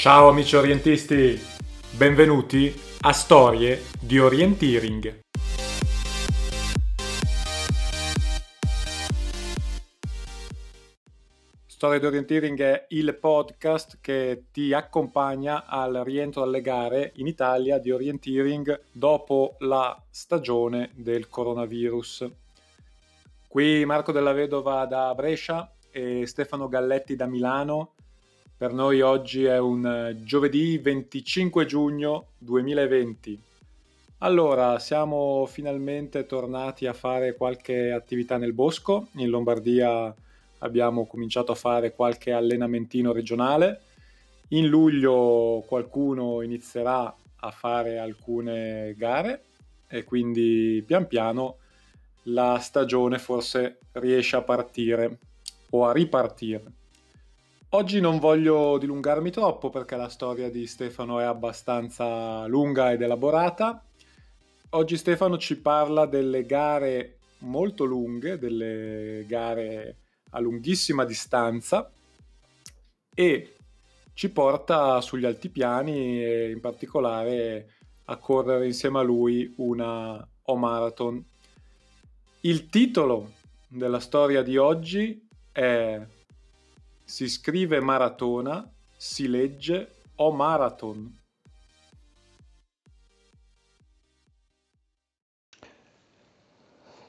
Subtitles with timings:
[0.00, 1.38] Ciao amici orientisti,
[1.90, 5.20] benvenuti a Storie di Orienteering.
[11.66, 17.76] Storie di Orienteering è il podcast che ti accompagna al rientro alle gare in Italia
[17.76, 22.26] di Orienteering dopo la stagione del coronavirus.
[23.46, 27.96] Qui Marco della Vedova da Brescia e Stefano Galletti da Milano
[28.60, 33.40] per noi oggi è un eh, giovedì 25 giugno 2020.
[34.18, 39.06] Allora, siamo finalmente tornati a fare qualche attività nel bosco.
[39.12, 40.14] In Lombardia
[40.58, 43.80] abbiamo cominciato a fare qualche allenamentino regionale.
[44.48, 49.44] In luglio qualcuno inizierà a fare alcune gare
[49.88, 51.56] e quindi pian piano
[52.24, 55.16] la stagione forse riesce a partire
[55.70, 56.79] o a ripartire.
[57.72, 63.80] Oggi non voglio dilungarmi troppo perché la storia di Stefano è abbastanza lunga ed elaborata.
[64.70, 69.98] Oggi Stefano ci parla delle gare molto lunghe, delle gare
[70.30, 71.88] a lunghissima distanza
[73.14, 73.54] e
[74.14, 77.74] ci porta sugli altipiani e in particolare
[78.06, 81.24] a correre insieme a lui una O-Marathon.
[82.40, 83.34] Il titolo
[83.68, 86.04] della storia di oggi è
[87.10, 91.18] si scrive maratona, si legge o marathon.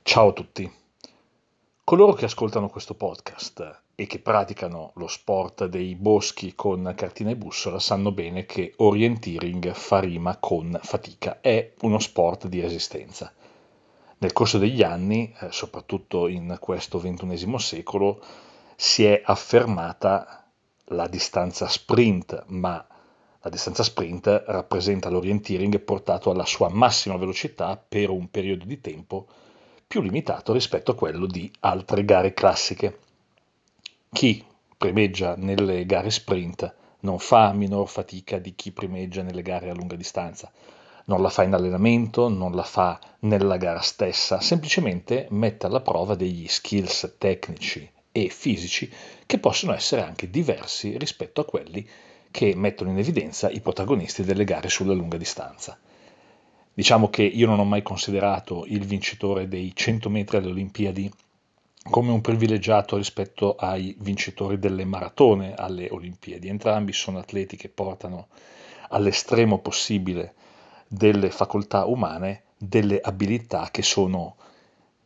[0.01, 0.69] Ciao a tutti.
[1.83, 7.35] Coloro che ascoltano questo podcast e che praticano lo sport dei boschi con cartina e
[7.35, 13.31] bussola sanno bene che orienteering fa rima con fatica, è uno sport di resistenza.
[14.17, 18.49] Nel corso degli anni, eh, soprattutto in questo ventunesimo secolo,
[18.83, 20.43] si è affermata
[20.85, 22.83] la distanza sprint, ma
[23.41, 29.27] la distanza sprint rappresenta l'orienteering portato alla sua massima velocità per un periodo di tempo
[29.85, 32.97] più limitato rispetto a quello di altre gare classiche.
[34.11, 34.43] Chi
[34.75, 39.95] primeggia nelle gare sprint non fa minor fatica di chi primeggia nelle gare a lunga
[39.95, 40.51] distanza.
[41.05, 46.15] Non la fa in allenamento, non la fa nella gara stessa, semplicemente mette alla prova
[46.15, 48.91] degli skills tecnici e fisici
[49.25, 51.87] che possono essere anche diversi rispetto a quelli
[52.29, 55.77] che mettono in evidenza i protagonisti delle gare sulla lunga distanza.
[56.73, 61.11] Diciamo che io non ho mai considerato il vincitore dei 100 metri alle Olimpiadi
[61.89, 66.47] come un privilegiato rispetto ai vincitori delle maratone alle Olimpiadi.
[66.47, 68.27] Entrambi sono atleti che portano
[68.89, 70.33] all'estremo possibile
[70.87, 74.35] delle facoltà umane, delle abilità che sono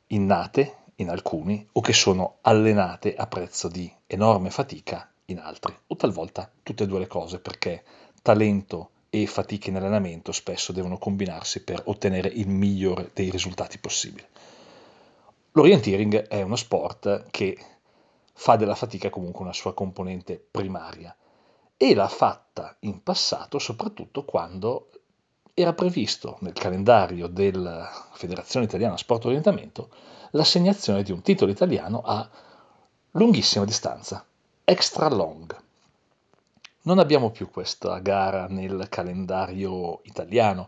[0.08, 5.96] innate in alcuni o che sono allenate a prezzo di enorme fatica in altri, o
[5.96, 7.84] talvolta tutte e due le cose perché
[8.22, 14.26] talento e fatica in allenamento spesso devono combinarsi per ottenere il migliore dei risultati possibili.
[15.52, 17.58] L'orienteering è uno sport che
[18.34, 21.16] fa della fatica comunque una sua componente primaria
[21.78, 24.90] e l'ha fatta in passato soprattutto quando
[25.58, 29.90] era previsto nel calendario della Federazione Italiana Sport Orientamento
[30.32, 32.30] l'assegnazione di un titolo italiano a
[33.12, 34.26] lunghissima distanza,
[34.66, 35.56] extra long.
[36.82, 40.68] Non abbiamo più questa gara nel calendario italiano,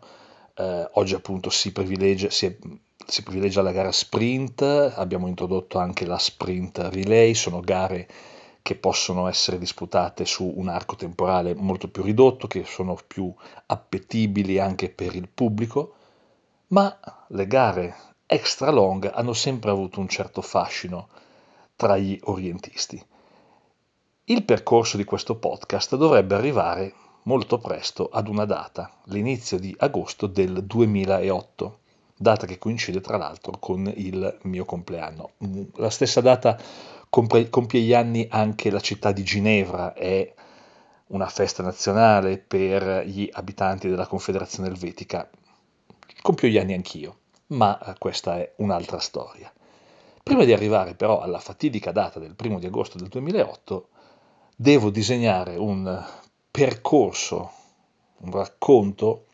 [0.56, 2.58] eh, oggi appunto si privilegia, si,
[3.06, 8.08] si privilegia la gara sprint, abbiamo introdotto anche la sprint relay, sono gare
[8.68, 13.34] che possono essere disputate su un arco temporale molto più ridotto, che sono più
[13.68, 15.94] appetibili anche per il pubblico,
[16.68, 17.96] ma le gare
[18.26, 21.08] extra long hanno sempre avuto un certo fascino
[21.78, 23.02] tra gli orientisti.
[24.26, 30.28] Il percorso di questo podcast dovrebbe arrivare molto presto ad una data, l'inizio di agosto
[30.28, 31.80] del 2008,
[32.18, 35.30] data che coincide tra l'altro con il mio compleanno.
[35.76, 36.60] La stessa data
[37.50, 40.34] compie gli anni anche la città di Ginevra, è
[41.08, 45.30] una festa nazionale per gli abitanti della Confederazione Elvetica.
[46.22, 49.52] Compio gli anni anch'io ma eh, questa è un'altra storia.
[50.24, 53.88] Prima di arrivare però alla fatidica data del primo di agosto del 2008,
[54.56, 56.04] devo disegnare un
[56.52, 57.52] percorso,
[58.18, 59.26] un racconto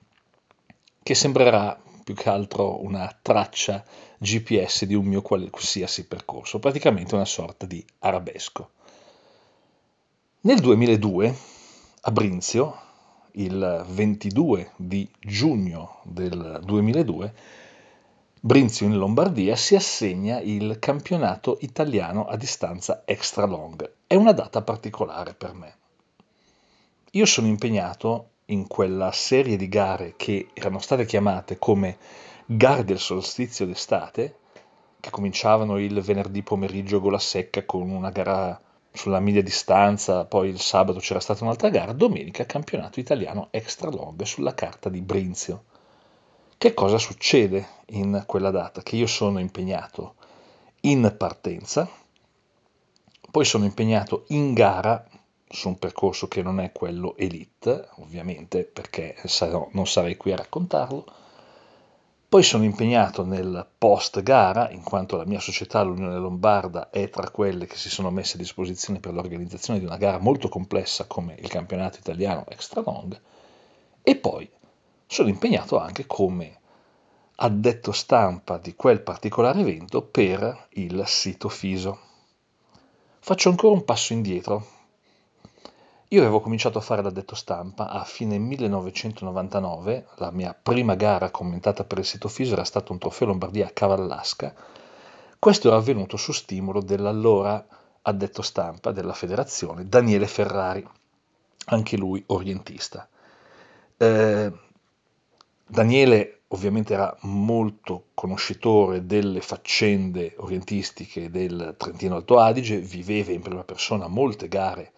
[1.02, 3.84] che sembrerà più che altro una traccia
[4.18, 8.70] GPS di un mio qualsiasi percorso, praticamente una sorta di arabesco.
[10.42, 11.36] Nel 2002,
[12.02, 12.78] a Brinzio,
[13.34, 17.34] il 22 di giugno del 2002,
[18.42, 23.90] Brinzio in Lombardia si assegna il campionato italiano a distanza extra long.
[24.06, 25.76] È una data particolare per me.
[27.12, 31.98] io sono impegnato in quella serie di gare che erano state chiamate come
[32.46, 34.38] gare del solstizio d'estate,
[35.00, 38.60] che cominciavano il venerdì pomeriggio a gola secca con una gara
[38.92, 44.22] sulla media distanza, poi il sabato c'era stata un'altra gara, domenica campionato italiano extra long
[44.24, 45.64] sulla carta di Brinzio.
[46.58, 48.82] Che cosa succede in quella data?
[48.84, 50.16] Che io sono impegnato
[50.82, 51.90] in partenza,
[53.32, 55.04] poi sono impegnato in gara
[55.54, 60.38] su un percorso che non è quello elite, ovviamente, perché no non sarei qui a
[60.38, 61.06] raccontarlo.
[62.28, 67.30] Poi sono impegnato nel post gara, in quanto la mia società, l'Unione Lombarda, è tra
[67.30, 71.36] quelle che si sono messe a disposizione per l'organizzazione di una gara molto complessa come
[71.40, 73.22] il campionato italiano extra long.
[74.02, 74.50] E poi
[75.06, 76.58] sono impegnato anche come
[77.36, 82.00] addetto stampa di quel particolare evento per il sito Fiso.
[83.20, 84.82] Faccio ancora un passo indietro
[86.14, 91.86] io avevo cominciato a fare l'addetto stampa a fine 1999, la mia prima gara commentata
[91.86, 94.54] per il sito Fiso era stato un trofeo Lombardia a Cavallasca.
[95.40, 97.66] Questo era avvenuto su stimolo dell'allora
[98.04, 100.88] addetto stampa della federazione, Daniele Ferrari,
[101.66, 103.10] anche lui orientista.
[103.98, 104.52] Eh,
[105.66, 113.64] Daniele ovviamente era molto conoscitore delle faccende orientistiche del Trentino Alto Adige, viveva in prima
[113.64, 114.92] persona molte gare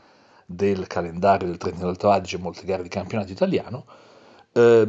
[0.46, 3.86] del calendario del Trentino Alto Adige, molte gare di campionato italiano,
[4.52, 4.88] eh,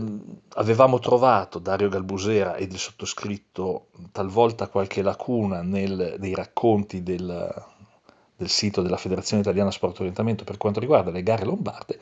[0.54, 7.64] avevamo trovato Dario Galbusera ed il sottoscritto talvolta qualche lacuna nel, nei racconti del,
[8.36, 11.98] del, sito della Federazione Italiana Sport Orientamento per quanto riguarda le gare lombarde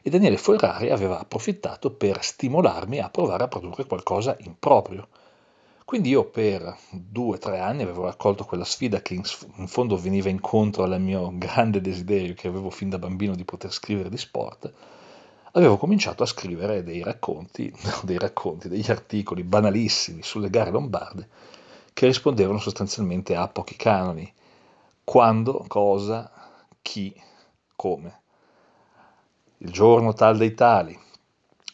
[0.00, 5.08] e Daniele Ferrari aveva approfittato per stimolarmi a provare a produrre qualcosa in proprio.
[5.88, 10.28] Quindi io per due o tre anni avevo raccolto quella sfida che in, fondo veniva
[10.28, 14.70] incontro al mio grande desiderio che avevo fin da bambino di poter scrivere di sport.
[15.52, 17.72] Avevo cominciato a scrivere dei racconti,
[18.04, 21.26] dei racconti, degli articoli banalissimi sulle gare lombarde
[21.94, 24.30] che rispondevano sostanzialmente a pochi canoni.
[25.02, 26.30] Quando, cosa,
[26.82, 27.18] chi,
[27.74, 28.20] come.
[29.56, 30.98] Il giorno tal dei tali,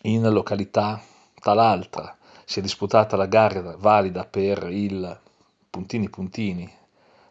[0.03, 1.03] in località
[1.41, 5.19] tal'altra, si è disputata la gara valida per il
[5.71, 6.71] puntini puntini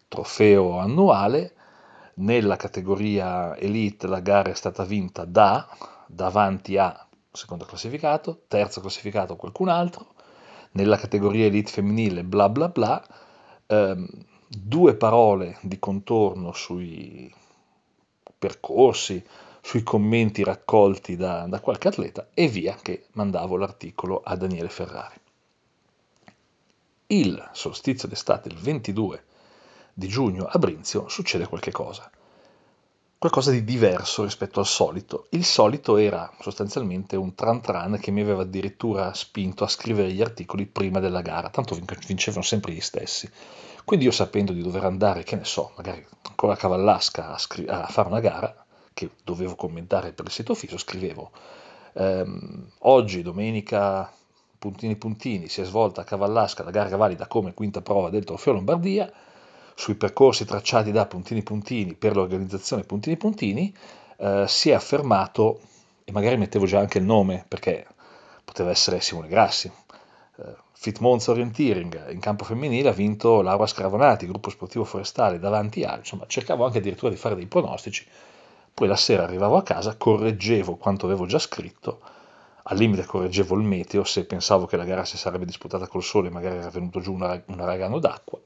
[0.07, 1.53] trofeo annuale.
[2.15, 5.67] Nella categoria Elite la gara è stata vinta da
[6.05, 10.13] davanti a secondo classificato, terzo classificato qualcun altro.
[10.71, 13.03] Nella categoria Elite femminile bla bla bla.
[13.67, 14.07] Ehm,
[14.47, 17.33] due parole di contorno sui
[18.37, 19.23] percorsi,
[19.65, 25.15] sui commenti raccolti da, da qualche atleta e via che mandavo l'articolo a Daniele Ferrari.
[27.07, 29.23] Il solstizio d'estate, il 22
[29.93, 32.11] di giugno a Brinzio, succede qualche cosa.
[33.17, 35.27] Qualcosa di diverso rispetto al solito.
[35.29, 40.21] Il solito era sostanzialmente un tran tran che mi aveva addirittura spinto a scrivere gli
[40.21, 43.31] articoli prima della gara, tanto vincevano sempre gli stessi.
[43.85, 47.69] Quindi io sapendo di dover andare, che ne so, magari ancora a Cavallasca a, scri-
[47.69, 48.62] a fare una gara,
[48.93, 51.31] che dovevo commentare per il sito fisso, scrivevo
[51.93, 54.11] ehm, oggi domenica
[54.57, 58.53] puntini puntini si è svolta a Cavallasca la gara valida come quinta prova del Trofeo
[58.53, 59.11] Lombardia.
[59.75, 63.75] Sui percorsi tracciati da puntini puntini per l'organizzazione puntini puntini
[64.17, 65.59] eh, si è affermato
[66.03, 67.87] e magari mettevo già anche il nome perché
[68.43, 69.71] poteva essere Simone Grassi
[70.37, 75.83] eh, Fit Monza Orienteering in campo femminile ha vinto Laura Scravonati, gruppo sportivo forestale davanti
[75.83, 78.05] a, insomma cercavo anche addirittura di fare dei pronostici
[78.73, 82.01] poi la sera arrivavo a casa, correggevo quanto avevo già scritto,
[82.63, 86.29] al limite correggevo il meteo, se pensavo che la gara si sarebbe disputata col sole,
[86.29, 88.39] magari era venuto giù un uragano d'acqua.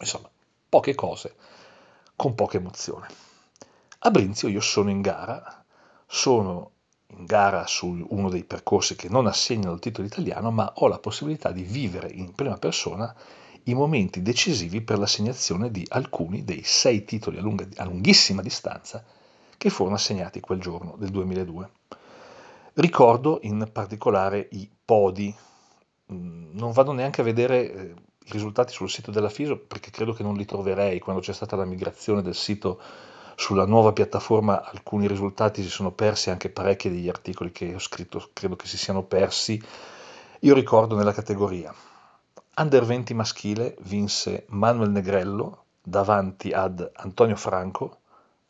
[0.00, 0.28] Insomma,
[0.68, 1.34] poche cose
[2.16, 3.06] con poca emozione.
[4.00, 5.64] A Brinzio io sono in gara,
[6.06, 6.70] sono
[7.08, 10.98] in gara su uno dei percorsi che non assegnano il titolo italiano, ma ho la
[10.98, 13.14] possibilità di vivere in prima persona
[13.64, 19.04] i momenti decisivi per l'assegnazione di alcuni dei sei titoli a, lunga, a lunghissima distanza
[19.56, 21.70] che furono assegnati quel giorno del 2002.
[22.74, 25.32] Ricordo in particolare i podi,
[26.12, 30.12] mm, non vado neanche a vedere eh, i risultati sul sito della FISO perché credo
[30.12, 30.98] che non li troverei.
[30.98, 32.80] Quando c'è stata la migrazione del sito
[33.36, 38.30] sulla nuova piattaforma alcuni risultati si sono persi anche parecchi degli articoli che ho scritto
[38.32, 39.62] credo che si siano persi.
[40.40, 41.72] Io ricordo nella categoria
[42.54, 47.98] under 20 maschile vinse Manuel Negrello davanti ad Antonio Franco,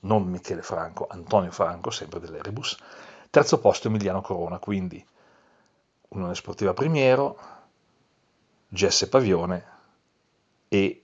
[0.00, 2.76] non Michele Franco, Antonio Franco, sempre dell'Erebus.
[3.30, 5.04] Terzo posto Emiliano Corona, quindi
[6.08, 7.38] Unione Sportiva Primiero,
[8.68, 9.64] Gesse Pavione
[10.68, 11.02] e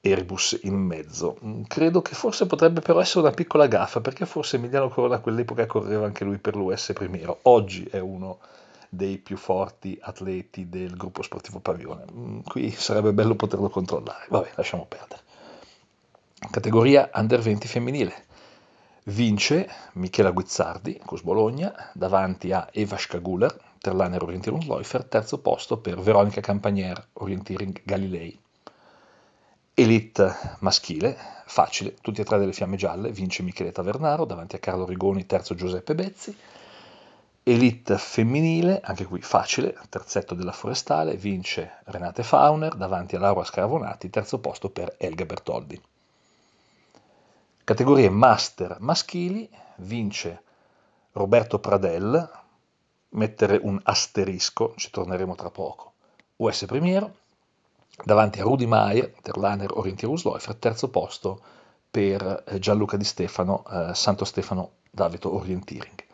[0.00, 1.38] Erebus in mezzo.
[1.44, 5.20] Mm, credo che forse potrebbe però essere una piccola gaffa, perché forse Emiliano Corona a
[5.20, 7.40] quell'epoca correva anche lui per l'US Primiero.
[7.42, 8.38] Oggi è uno
[8.96, 12.04] dei più forti atleti del gruppo sportivo Pavione.
[12.10, 14.26] Mm, qui sarebbe bello poterlo controllare.
[14.28, 15.22] Vabbè, lasciamo perdere.
[16.50, 18.24] Categoria Under 20 femminile.
[19.04, 26.00] Vince Michela Guizzardi, Cus Bologna, davanti a Eva Scaguler, Terlaner Orientierung Läufer, terzo posto per
[26.00, 28.36] Veronica Campagnier, Orientering Galilei.
[29.74, 34.86] Elite maschile, facile, tutti e tre delle fiamme gialle, vince Michele Tavernaro davanti a Carlo
[34.86, 36.36] Rigoni, terzo Giuseppe Bezzi.
[37.48, 44.10] Elite femminile, anche qui facile, terzetto della Forestale, vince Renate Fauner davanti a Laura Scaravonati,
[44.10, 45.80] terzo posto per Elga Bertoldi.
[47.62, 50.42] Categorie Master maschili, vince
[51.12, 52.28] Roberto Pradel,
[53.10, 55.92] mettere un asterisco, ci torneremo tra poco,
[56.38, 57.14] US Primiero,
[58.02, 61.40] davanti a Rudy Maier, Terlaner Orientierus Läufer, terzo posto
[61.88, 66.05] per Gianluca Di Stefano, eh, Santo Stefano Davido Orientiering.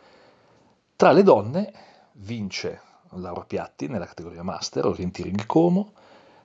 [1.03, 1.73] Tra le donne
[2.13, 2.79] vince
[3.15, 5.91] Laura Piatti nella categoria Master, Orientiering Como,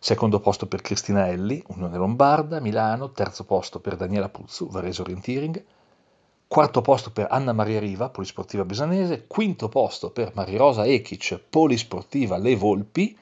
[0.01, 5.65] secondo posto per Cristina Elli, Unione Lombarda, Milano, terzo posto per Daniela Puzzu, Varese Orientiering,
[6.49, 12.57] quarto posto per Anna Maria Riva, Polisportiva Besanese, quinto posto per Marirosa Ekic, Polisportiva Le
[12.57, 13.17] Volpi,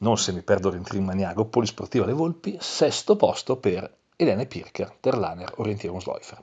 [0.00, 5.54] non se mi perdo Orientiering Maniago, Polisportiva Le Volpi, sesto posto per Elene Pirker, Terlaner
[5.56, 6.42] Orientierungsläufer.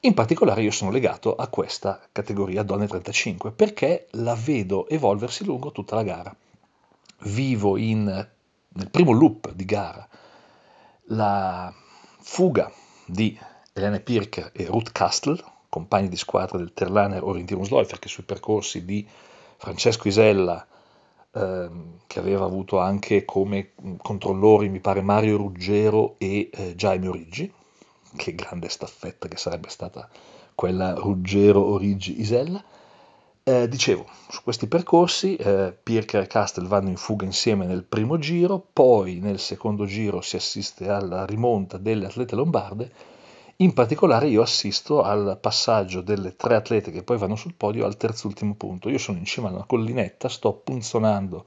[0.00, 5.72] In particolare io sono legato a questa categoria donne 35 perché la vedo evolversi lungo
[5.72, 6.36] tutta la gara.
[7.20, 10.06] Vivo in, nel primo loop di gara
[11.10, 11.72] la
[12.20, 12.70] fuga
[13.06, 13.38] di
[13.72, 19.06] Elene Pirker e Ruth Kastel, compagni di squadra del Terlaner Orientierungsläufer che sui percorsi di
[19.56, 20.66] Francesco Isella
[21.32, 27.52] ehm, che aveva avuto anche come controllori mi pare Mario Ruggero e eh, Jaime Origi,
[28.16, 30.08] che grande staffetta che sarebbe stata
[30.56, 32.62] quella Ruggero Origi Isella.
[33.44, 38.18] Eh, dicevo, su questi percorsi eh, Pirker e Castel vanno in fuga insieme nel primo
[38.18, 42.90] giro, poi nel secondo giro si assiste alla rimonta delle atlete lombarde,
[43.58, 47.96] in particolare io assisto al passaggio delle tre atlete che poi vanno sul podio al
[47.96, 48.88] terzultimo punto.
[48.88, 51.46] Io sono in cima a una collinetta, sto punzonando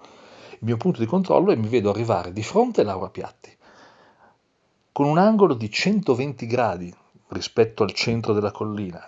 [0.51, 3.57] il mio punto di controllo e mi vedo arrivare di fronte Laura Piatti
[4.99, 6.93] con un angolo di 120 gradi
[7.29, 9.01] rispetto al centro della collina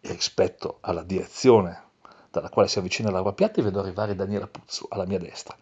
[0.00, 1.86] e rispetto alla direzione
[2.30, 5.56] dalla quale si avvicina Laura Piatti, vedo arrivare Daniela Puzzo alla mia destra.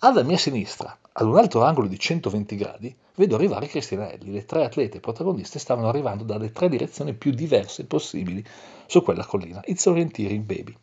[0.00, 4.30] Alla mia sinistra, ad un altro angolo di 120 gradi, vedo arrivare Cristina Elli.
[4.30, 8.44] Le tre atlete protagoniste stavano arrivando dalle tre direzioni più diverse possibili
[8.84, 9.62] su quella collina.
[9.64, 10.76] It's orienteering baby.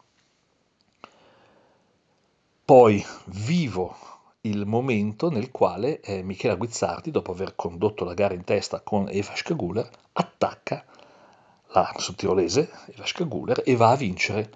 [2.65, 4.11] Poi vivo
[4.43, 9.07] il momento nel quale eh, Michela Guizzardi, dopo aver condotto la gara in testa con
[9.10, 10.83] Eva Scaguler, attacca
[11.74, 14.50] la sottirolese Eva Scaguler e va a vincere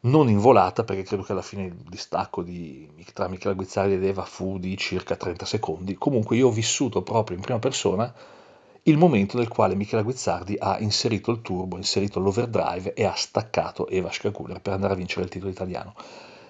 [0.00, 4.04] non in volata perché credo che alla fine il distacco di, tra Michela Guizzardi ed
[4.04, 5.94] Eva fu di circa 30 secondi.
[5.94, 8.12] Comunque io ho vissuto proprio in prima persona
[8.84, 13.86] il momento nel quale Michela Guizzardi ha inserito il turbo, inserito l'overdrive e ha staccato
[13.86, 15.94] Eva Scaguler per andare a vincere il titolo italiano.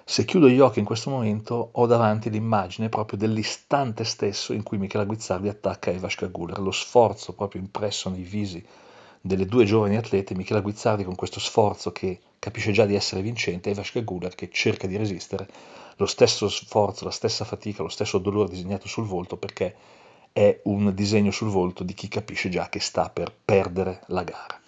[0.05, 4.77] Se chiudo gli occhi in questo momento ho davanti l'immagine proprio dell'istante stesso in cui
[4.77, 8.65] Michela Guizzardi attacca Eva Scaguler, lo sforzo proprio impresso nei visi
[9.21, 13.71] delle due giovani atlete, Michela Guizzardi con questo sforzo che capisce già di essere vincente,
[13.71, 15.49] Eva Scaguler che cerca di resistere,
[15.97, 19.75] lo stesso sforzo, la stessa fatica, lo stesso dolore disegnato sul volto perché
[20.33, 24.62] è un disegno sul volto di chi capisce già che sta per perdere la gara.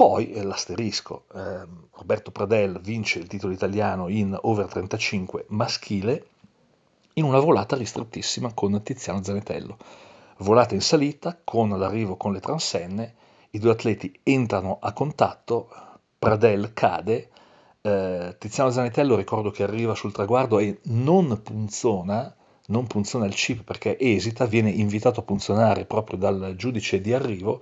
[0.00, 6.26] Poi eh, l'asterisco, eh, Roberto Pradel vince il titolo italiano in over 35 maschile
[7.12, 9.76] in una volata ristrettissima con Tiziano Zanetello.
[10.38, 13.14] Volata in salita con l'arrivo con le transenne,
[13.50, 15.68] i due atleti entrano a contatto,
[16.18, 17.28] Pradel cade,
[17.82, 22.34] eh, Tiziano Zanetello ricordo che arriva sul traguardo e non punzona,
[22.68, 27.60] non punzona il chip perché esita, viene invitato a punzonare proprio dal giudice di arrivo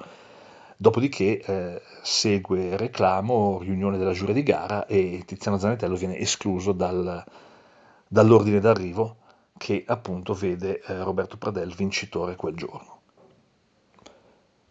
[0.81, 7.25] Dopodiché eh, segue reclamo, riunione della giuria di gara e Tiziano Zanetello viene escluso dal,
[8.07, 9.17] dall'ordine d'arrivo
[9.57, 13.01] che appunto vede eh, Roberto Pradel vincitore quel giorno.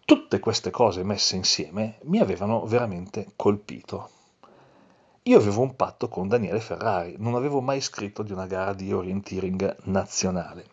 [0.05, 4.09] Tutte queste cose messe insieme mi avevano veramente colpito.
[5.23, 8.93] Io avevo un patto con Daniele Ferrari, non avevo mai scritto di una gara di
[8.93, 10.65] orienteering nazionale,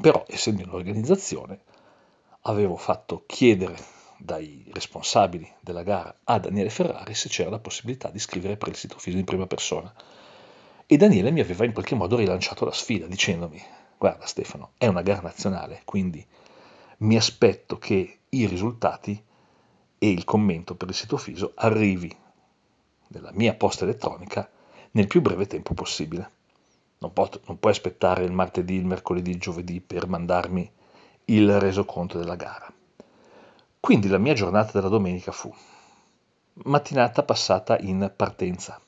[0.00, 1.58] però essendo in organizzazione
[2.42, 8.18] avevo fatto chiedere dai responsabili della gara a Daniele Ferrari se c'era la possibilità di
[8.18, 9.92] scrivere per il sito Fisio in prima persona.
[10.86, 13.62] E Daniele mi aveva in qualche modo rilanciato la sfida dicendomi,
[13.98, 16.24] guarda Stefano, è una gara nazionale, quindi
[16.98, 19.22] mi aspetto che i risultati
[19.98, 22.14] e il commento per il sito Fiso arrivi
[23.08, 24.48] nella mia posta elettronica
[24.92, 26.30] nel più breve tempo possibile.
[26.98, 30.70] Non, può, non puoi aspettare il martedì, il mercoledì, il giovedì per mandarmi
[31.26, 32.72] il resoconto della gara.
[33.86, 35.48] Quindi la mia giornata della domenica fu
[36.64, 38.80] mattinata passata in partenza,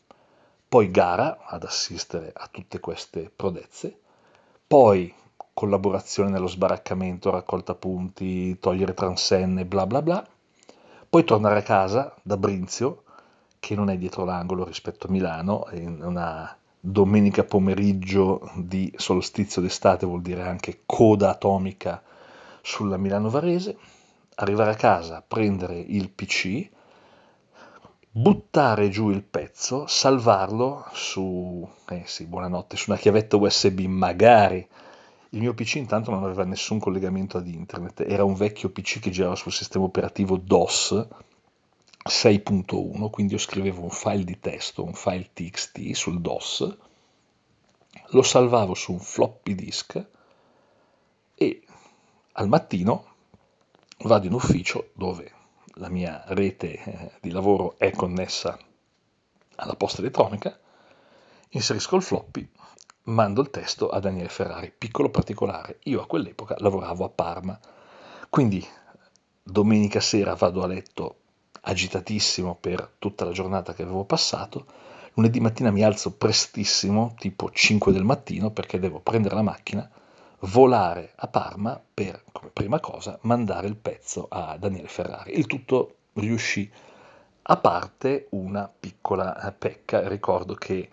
[0.68, 3.96] poi gara ad assistere a tutte queste prodezze,
[4.66, 5.14] poi
[5.54, 10.26] collaborazione nello sbaraccamento, raccolta punti, togliere transenne, bla bla bla,
[11.08, 13.04] poi tornare a casa da Brinzio,
[13.60, 20.06] che non è dietro l'angolo rispetto a Milano, è una domenica pomeriggio di solstizio d'estate
[20.06, 22.02] vuol dire anche coda atomica
[22.62, 23.78] sulla Milano Varese,
[24.40, 26.68] arrivare a casa, prendere il PC,
[28.10, 34.66] buttare giù il pezzo, salvarlo su, eh sì, buonanotte, su una chiavetta USB, magari.
[35.30, 39.10] Il mio PC intanto non aveva nessun collegamento ad internet, era un vecchio PC che
[39.10, 41.06] girava sul sistema operativo DOS
[42.04, 46.76] 6.1, quindi io scrivevo un file di testo, un file txt sul DOS,
[48.10, 50.06] lo salvavo su un floppy disk
[51.34, 51.62] e
[52.32, 53.07] al mattino
[54.04, 55.32] vado in ufficio dove
[55.74, 58.58] la mia rete eh, di lavoro è connessa
[59.56, 60.56] alla posta elettronica,
[61.50, 62.48] inserisco il floppy,
[63.04, 64.72] mando il testo a Daniele Ferrari.
[64.76, 67.58] Piccolo particolare, io a quell'epoca lavoravo a Parma,
[68.28, 68.64] quindi
[69.42, 71.16] domenica sera vado a letto
[71.60, 74.66] agitatissimo per tutta la giornata che avevo passato,
[75.14, 79.90] lunedì mattina mi alzo prestissimo, tipo 5 del mattino, perché devo prendere la macchina,
[80.40, 85.36] volare a Parma per, come prima cosa, mandare il pezzo a Daniele Ferrari.
[85.36, 86.70] Il tutto riuscì,
[87.42, 90.88] a parte una piccola eh, pecca, ricordo che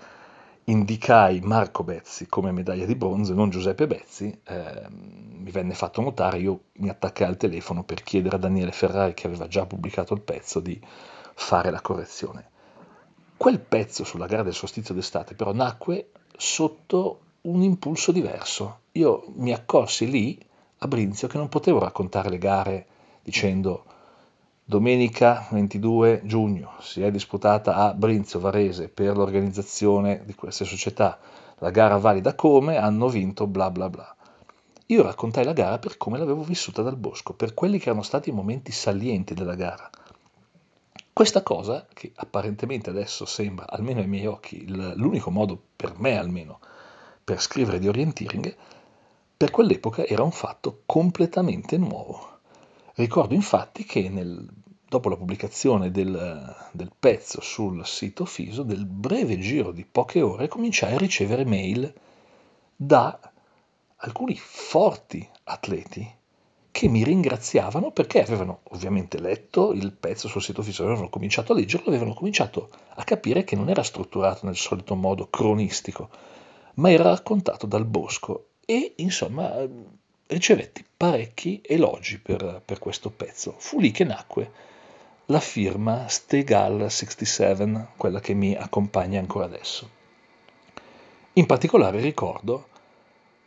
[0.67, 6.39] indicai Marco Bezzi come medaglia di bronzo, non Giuseppe Bezzi, eh, mi venne fatto notare,
[6.39, 10.21] io mi attaccai al telefono per chiedere a Daniele Ferrari, che aveva già pubblicato il
[10.21, 10.79] pezzo, di
[11.35, 12.49] fare la correzione.
[13.37, 18.79] Quel pezzo sulla gara del solstizio d'estate però nacque sotto un impulso diverso.
[18.93, 20.43] Io mi accorsi lì
[20.79, 22.85] a Brinzio che non potevo raccontare le gare
[23.21, 23.83] dicendo
[24.63, 31.19] domenica 22 giugno si è disputata a Brinzio Varese per l'organizzazione di queste società
[31.59, 34.15] la gara valida come hanno vinto bla bla bla.
[34.87, 38.29] Io raccontai la gara per come l'avevo vissuta dal bosco, per quelli che erano stati
[38.29, 39.89] i momenti salienti della gara.
[41.13, 46.59] Questa cosa, che apparentemente adesso sembra, almeno ai miei occhi, l'unico modo per me almeno
[47.25, 48.55] per scrivere di orienteering,
[49.35, 52.37] per quell'epoca era un fatto completamente nuovo.
[52.93, 54.47] Ricordo infatti che nel,
[54.87, 60.47] dopo la pubblicazione del, del, pezzo sul sito Fiso, del breve giro di poche ore,
[60.47, 61.91] cominciai a ricevere mail
[62.75, 63.19] da
[63.97, 66.07] alcuni forti atleti
[66.69, 71.55] che mi ringraziavano perché avevano ovviamente letto il pezzo sul sito Fiso, avevano cominciato a
[71.55, 76.09] leggerlo, avevano cominciato a capire che non era strutturato nel solito modo cronistico,
[76.75, 79.67] ma era raccontato dal Bosco e insomma
[80.27, 83.55] ricevetti parecchi elogi per, per questo pezzo.
[83.57, 84.51] Fu lì che nacque
[85.27, 89.89] la firma Stegal67, quella che mi accompagna ancora adesso.
[91.33, 92.67] In particolare ricordo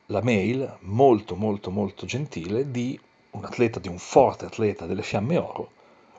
[0.06, 2.98] la mail molto molto molto gentile di
[3.30, 5.70] un atleta, di un forte atleta delle Fiamme Oro,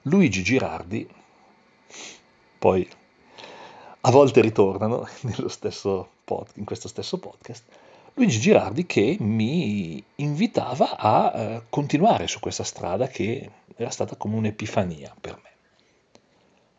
[0.03, 1.07] Luigi Girardi,
[2.57, 2.87] poi
[4.01, 5.05] a volte ritornano
[6.23, 7.63] pod, in questo stesso podcast,
[8.13, 14.35] Luigi Girardi che mi invitava a eh, continuare su questa strada che era stata come
[14.35, 15.49] un'epifania per me.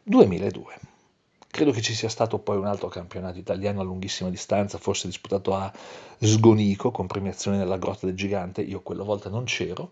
[0.03, 0.79] 2002.
[1.51, 5.55] Credo che ci sia stato poi un altro campionato italiano a lunghissima distanza, forse disputato
[5.55, 5.71] a
[6.19, 9.91] Sgonico con premiazione nella Grotta del Gigante, io quella volta non c'ero.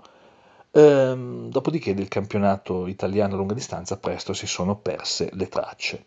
[0.70, 6.04] Ehm, dopodiché del campionato italiano a lunga distanza presto si sono perse le tracce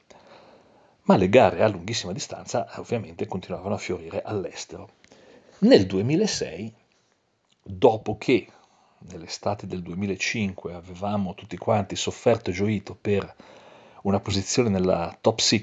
[1.03, 4.89] ma le gare a lunghissima distanza ovviamente continuavano a fiorire all'estero.
[5.59, 6.73] Nel 2006,
[7.63, 8.47] dopo che
[9.09, 13.35] nell'estate del 2005 avevamo tutti quanti sofferto e gioito per
[14.03, 15.61] una posizione nella top 6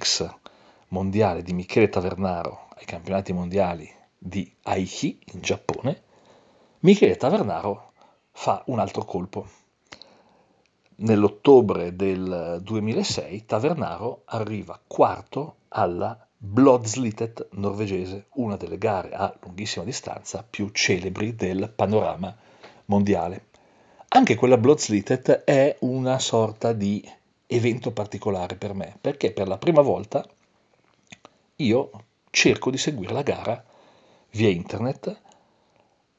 [0.88, 6.02] mondiale di Michele Tavernaro ai campionati mondiali di Aichi in Giappone,
[6.80, 7.92] Michele Tavernaro
[8.32, 9.48] fa un altro colpo
[11.00, 20.44] Nell'ottobre del 2006 Tavernaro arriva quarto alla Blodslitet norvegese, una delle gare a lunghissima distanza
[20.48, 22.36] più celebri del panorama
[22.86, 23.44] mondiale.
[24.08, 27.08] Anche quella Blodslitet è una sorta di
[27.46, 30.26] evento particolare per me, perché per la prima volta
[31.56, 31.90] io
[32.28, 33.64] cerco di seguire la gara
[34.32, 35.20] via internet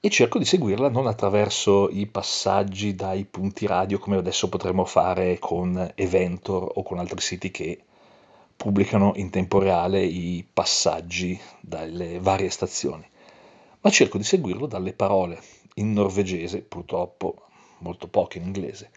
[0.02, 5.40] e cerco di seguirla non attraverso i passaggi dai punti radio come adesso potremmo fare
[5.40, 7.82] con Eventor o con altri siti che
[8.56, 13.06] pubblicano in tempo reale i passaggi dalle varie stazioni,
[13.82, 15.42] ma cerco di seguirlo dalle parole
[15.76, 17.48] in norvegese, purtroppo
[17.80, 18.92] molto poche in inglese,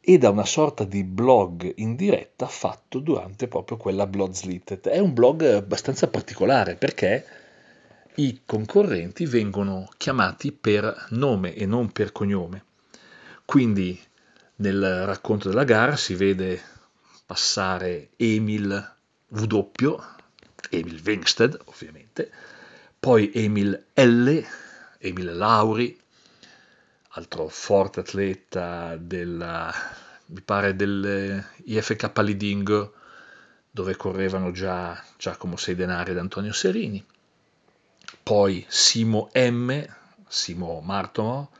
[0.00, 4.88] e da una sorta di blog in diretta fatto durante proprio quella Bloodslitted.
[4.88, 7.24] È un blog abbastanza particolare perché
[8.16, 12.64] i concorrenti vengono chiamati per nome e non per cognome.
[13.44, 13.98] Quindi
[14.56, 16.60] nel racconto della gara si vede
[17.24, 18.94] passare Emil
[19.28, 19.94] W,
[20.70, 22.30] Emil Wingsted ovviamente,
[22.98, 24.40] poi Emil L,
[24.98, 25.98] Emil Lauri,
[27.10, 29.72] altro forte atleta della,
[30.26, 32.94] mi pare dell'IFK Lidingo,
[33.70, 37.04] dove correvano già Giacomo Seidenari ed Antonio Serini
[38.22, 39.84] poi Simo M,
[40.26, 41.50] Simo Martomo,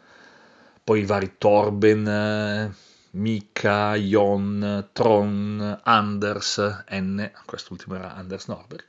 [0.82, 2.74] poi i vari Torben,
[3.12, 8.84] Mika, Jon, Tron, Anders, N, quest'ultimo era Anders Norberg,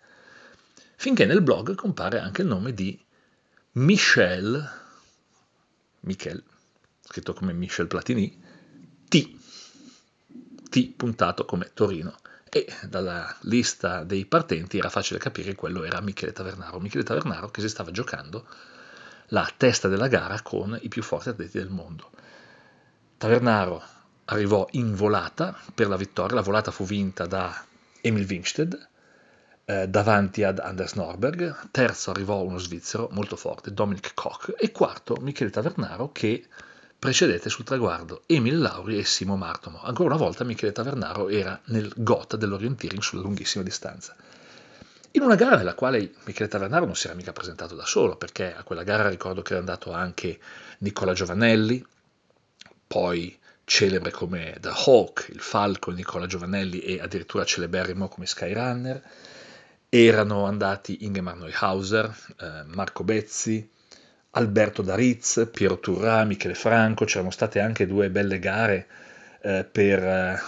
[0.95, 2.99] finché nel blog compare anche il nome di
[3.73, 4.69] Michel,
[6.01, 6.43] Michel,
[7.01, 8.41] scritto come Michel Platini,
[9.07, 9.37] T,
[10.69, 12.15] T puntato come Torino
[12.53, 16.81] e dalla lista dei partenti era facile capire che quello era Michele Tavernaro.
[16.81, 18.45] Michele Tavernaro che si stava giocando
[19.27, 22.09] la testa della gara con i più forti atleti del mondo.
[23.17, 23.81] Tavernaro
[24.25, 27.63] arrivò in volata per la vittoria, la volata fu vinta da
[28.01, 28.89] Emil Winsted
[29.63, 35.15] eh, davanti ad Anders Norberg, terzo arrivò uno svizzero molto forte, Dominic Koch, e quarto
[35.21, 36.45] Michele Tavernaro che
[37.01, 39.81] precedette sul traguardo Emil Lauri e Simo Martomo.
[39.81, 44.15] Ancora una volta Michele Tavernaro era nel GOT dell'orienteering sulla lunghissima distanza.
[45.13, 48.53] In una gara nella quale Michele Tavernaro non si era mica presentato da solo, perché
[48.55, 50.39] a quella gara ricordo che era andato anche
[50.77, 51.83] Nicola Giovanelli,
[52.85, 59.01] poi celebre come The Hawk, il falco Nicola Giovanelli e addirittura celeberrimo come Skyrunner,
[59.89, 63.67] erano andati Ingemar Neuhauser, eh, Marco Bezzi,
[64.31, 68.87] Alberto Daritz, Piero Turrà, Michele Franco, c'erano state anche due belle gare
[69.41, 70.41] eh, per eh,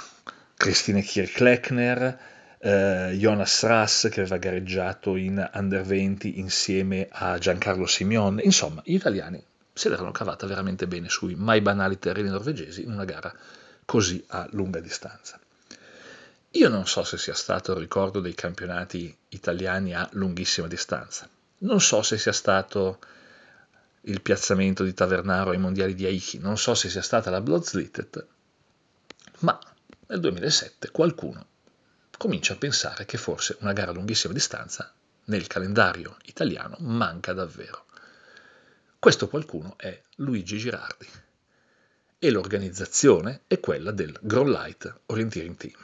[0.56, 2.20] Christine Kirchleckner,
[2.60, 8.94] eh, Jonas Rass che aveva gareggiato in Under 20 insieme a Giancarlo Simeone, insomma gli
[8.94, 9.44] italiani
[9.74, 13.34] se l'erano cavata veramente bene sui mai banali terreni norvegesi in una gara
[13.84, 15.38] così a lunga distanza.
[16.52, 21.28] Io non so se sia stato il ricordo dei campionati italiani a lunghissima distanza,
[21.60, 23.00] non so se sia stato
[24.06, 26.40] il piazzamento di Tavernaro ai mondiali di Aichi.
[26.40, 28.28] Non so se sia stata la Bloodslitted,
[29.40, 29.60] ma
[30.08, 31.48] nel 2007 qualcuno
[32.18, 34.94] comincia a pensare che forse una gara a lunghissima distanza
[35.26, 37.86] nel calendario italiano manca davvero.
[39.00, 41.08] Questo qualcuno è Luigi Girardi
[42.20, 45.76] e l'organizzazione è quella del Grow Light Orienteering Team.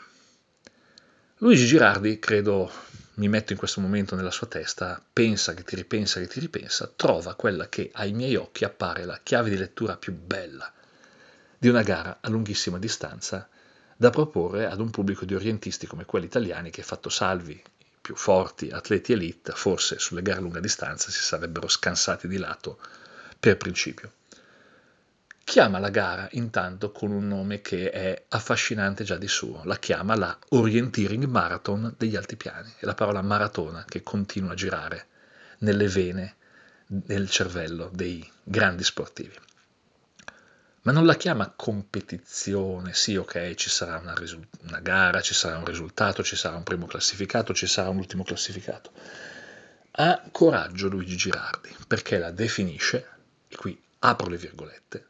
[1.38, 2.72] Luigi Girardi credo
[3.20, 6.90] mi metto in questo momento nella sua testa, pensa che ti ripensa che ti ripensa,
[6.96, 10.72] trova quella che ai miei occhi appare la chiave di lettura più bella
[11.58, 13.50] di una gara a lunghissima distanza
[13.98, 18.16] da proporre ad un pubblico di orientisti come quelli italiani che, fatto salvi i più
[18.16, 22.80] forti atleti elite, forse sulle gare a lunga distanza si sarebbero scansati di lato
[23.38, 24.14] per principio
[25.50, 30.16] chiama la gara intanto con un nome che è affascinante già di suo, la chiama
[30.16, 35.08] la Orienteering Marathon degli altipiani, è la parola maratona che continua a girare
[35.60, 36.36] nelle vene
[36.86, 39.34] del cervello dei grandi sportivi.
[40.84, 45.58] Ma non la chiama competizione, sì ok, ci sarà una, risu- una gara, ci sarà
[45.58, 48.92] un risultato, ci sarà un primo classificato, ci sarà un ultimo classificato.
[49.94, 53.08] Ha coraggio Luigi Girardi perché la definisce,
[53.48, 55.09] e qui apro le virgolette,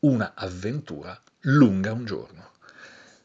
[0.00, 2.52] una avventura lunga un giorno.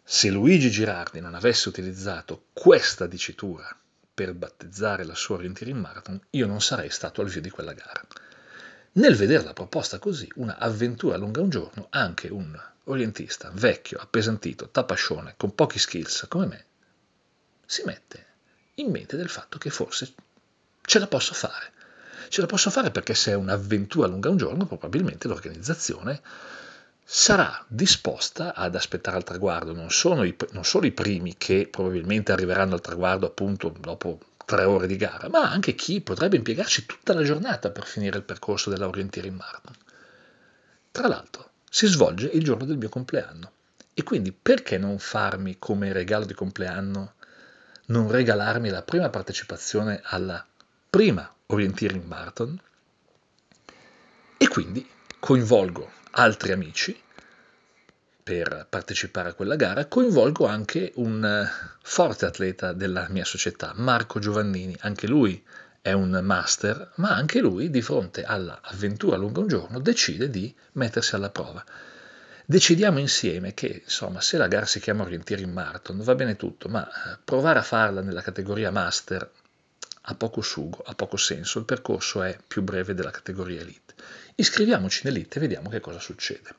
[0.03, 3.75] Se Luigi Girardi non avesse utilizzato questa dicitura
[4.13, 8.05] per battezzare la sua Orienteering Marathon, io non sarei stato al via di quella gara.
[8.93, 15.35] Nel vederla proposta così, una avventura lunga un giorno, anche un orientista vecchio, appesantito, tapascione,
[15.37, 16.65] con pochi skills come me,
[17.65, 18.25] si mette
[18.75, 20.13] in mente del fatto che forse
[20.81, 21.71] ce la posso fare.
[22.33, 26.19] Ce la posso fare perché se è un'avventura lunga un giorno, probabilmente l'organizzazione
[27.03, 29.71] sarà disposta ad aspettare al traguardo.
[29.71, 34.63] Non, sono i, non solo i primi che probabilmente arriveranno al traguardo appunto dopo tre
[34.63, 38.71] ore di gara, ma anche chi potrebbe impiegarci tutta la giornata per finire il percorso
[38.71, 39.75] della Orienteering Marathon.
[40.89, 43.51] Tra l'altro, si svolge il giorno del mio compleanno
[43.93, 47.13] e quindi perché non farmi come regalo di compleanno,
[47.89, 50.43] non regalarmi la prima partecipazione alla
[50.89, 52.59] prima Orienteering Marathon
[54.53, 54.87] quindi
[55.19, 56.95] coinvolgo altri amici
[58.21, 61.49] per partecipare a quella gara, coinvolgo anche un eh,
[61.81, 65.43] forte atleta della mia società, Marco Giovannini, anche lui
[65.81, 71.15] è un master, ma anche lui di fronte all'avventura lungo un giorno decide di mettersi
[71.15, 71.65] alla prova.
[72.45, 76.69] Decidiamo insieme che, insomma, se la gara si chiama Orientieri in Marathon, va bene tutto,
[76.69, 79.27] ma eh, provare a farla nella categoria master
[80.05, 83.93] ha poco sugo, ha poco senso, il percorso è più breve della categoria elite.
[84.35, 86.55] Iscriviamoci in elite e vediamo che cosa succede.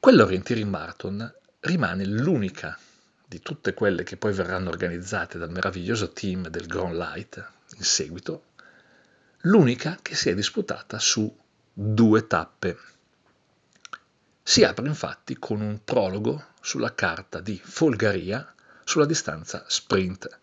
[0.00, 2.76] Quell'Orientiering Marathon rimane l'unica
[3.24, 8.46] di tutte quelle che poi verranno organizzate dal meraviglioso team del Grand Light in seguito,
[9.42, 11.32] l'unica che si è disputata su
[11.72, 12.76] due tappe.
[14.42, 18.52] Si apre infatti con un prologo sulla carta di Folgaria
[18.82, 20.38] sulla distanza sprint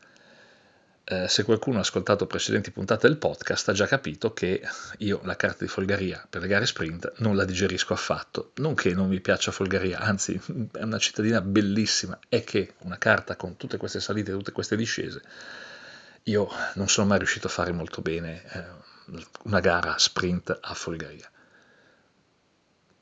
[1.10, 4.62] eh, se qualcuno ha ascoltato precedenti puntate del podcast ha già capito che
[4.98, 8.52] io la carta di Folgaria per le gare sprint non la digerisco affatto.
[8.56, 10.38] Non che non mi piaccia Folgaria, anzi
[10.74, 14.76] è una cittadina bellissima, è che una carta con tutte queste salite e tutte queste
[14.76, 15.22] discese,
[16.24, 21.32] io non sono mai riuscito a fare molto bene eh, una gara sprint a Folgaria.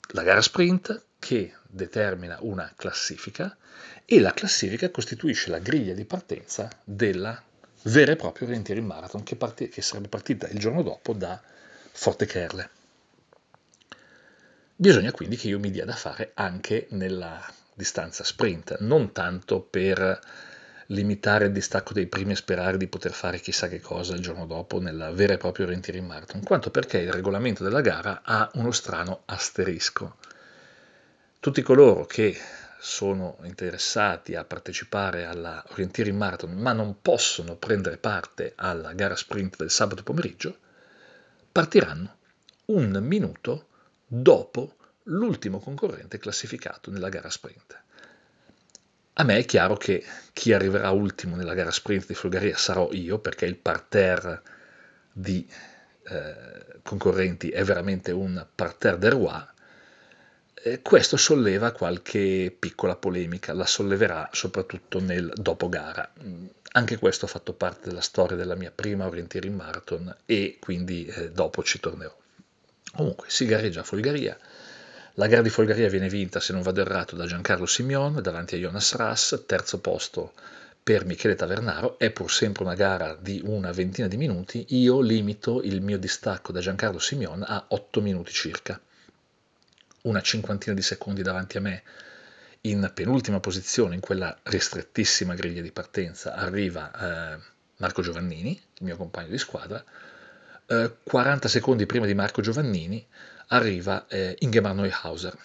[0.10, 3.58] La gara sprint che determina una classifica
[4.06, 7.42] e la classifica costituisce la griglia di partenza della
[7.86, 11.42] vera e propria orientieri in marathon che, part- che sarebbe partita il giorno dopo da
[11.92, 12.70] Forte Kerle.
[14.76, 17.42] Bisogna quindi che io mi dia da fare anche nella
[17.74, 20.20] distanza sprint, non tanto per
[20.88, 24.46] limitare il distacco dei primi e sperare di poter fare chissà che cosa il giorno
[24.46, 28.50] dopo nella vera e propria orientieri in marathon, quanto perché il regolamento della gara ha
[28.56, 30.18] uno strano asterisco.
[31.40, 32.38] Tutti coloro che
[32.80, 39.58] sono interessati a partecipare alla Orientiering Marathon ma non possono prendere parte alla gara sprint
[39.58, 40.58] del sabato pomeriggio,
[41.52, 42.18] partiranno
[42.66, 43.68] un minuto
[44.06, 47.84] dopo l'ultimo concorrente classificato nella gara sprint.
[49.18, 53.20] A me è chiaro che chi arriverà ultimo nella gara sprint di Folgaria sarò io,
[53.20, 54.42] perché il parterre
[55.12, 55.50] di
[56.08, 59.46] eh, concorrenti è veramente un parterre de roi,
[60.68, 66.12] eh, questo solleva qualche piccola polemica, la solleverà soprattutto nel dopo gara.
[66.24, 70.58] Mm, anche questo ha fatto parte della storia della mia prima orientieri in marathon e
[70.60, 72.14] quindi eh, dopo ci tornerò.
[72.96, 74.36] Comunque si gareggia a Folgaria.
[75.14, 78.58] La gara di Folgaria viene vinta, se non vado errato, da Giancarlo Simeon davanti a
[78.58, 80.34] Jonas Rass, terzo posto
[80.82, 85.62] per Michele Tavernaro, è pur sempre una gara di una ventina di minuti, io limito
[85.62, 88.80] il mio distacco da Giancarlo Simeon a 8 minuti circa
[90.06, 91.84] una cinquantina di secondi davanti a me,
[92.62, 96.92] in penultima posizione in quella ristrettissima griglia di partenza, arriva
[97.36, 97.40] eh,
[97.78, 99.84] Marco Giovannini, il mio compagno di squadra,
[100.68, 103.06] eh, 40 secondi prima di Marco Giovannini
[103.48, 105.38] arriva eh, Ingemar Neuhauser.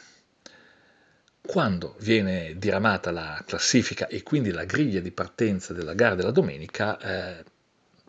[1.42, 6.98] Quando viene diramata la classifica e quindi la griglia di partenza della gara della domenica,
[6.98, 7.44] eh,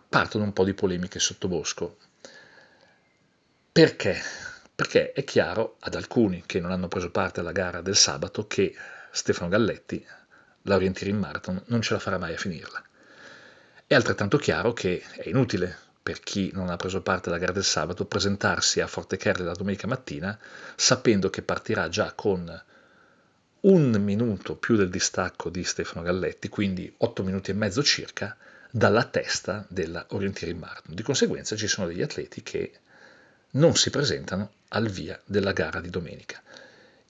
[0.07, 1.97] partono un po' di polemiche sottobosco.
[3.71, 4.21] Perché?
[4.75, 8.75] Perché è chiaro ad alcuni che non hanno preso parte alla gara del sabato che
[9.11, 10.05] Stefano Galletti,
[10.63, 12.83] l'Orientieri in Marathon, non ce la farà mai a finirla.
[13.85, 17.63] È altrettanto chiaro che è inutile per chi non ha preso parte alla gara del
[17.63, 20.37] sabato presentarsi a Forte Kerle la domenica mattina
[20.75, 22.63] sapendo che partirà già con
[23.61, 28.35] un minuto più del distacco di Stefano Galletti, quindi 8 minuti e mezzo circa,
[28.71, 30.95] dalla testa della Orientieri in Marathon.
[30.95, 32.71] Di conseguenza ci sono degli atleti che
[33.51, 36.41] non si presentano al via della gara di domenica.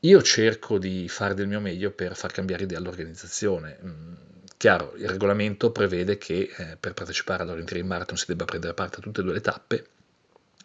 [0.01, 3.77] Io cerco di fare del mio meglio per far cambiare idea all'organizzazione.
[3.83, 4.13] Mm,
[4.57, 9.01] chiaro, il regolamento prevede che eh, per partecipare all'Orientering Marathon si debba prendere parte a
[9.01, 9.85] tutte e due le tappe,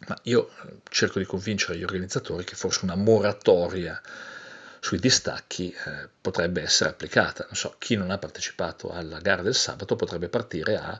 [0.07, 4.01] ma io eh, cerco di convincere gli organizzatori che forse una moratoria
[4.79, 7.43] sui distacchi eh, potrebbe essere applicata.
[7.45, 10.99] Non so, chi non ha partecipato alla gara del sabato potrebbe partire a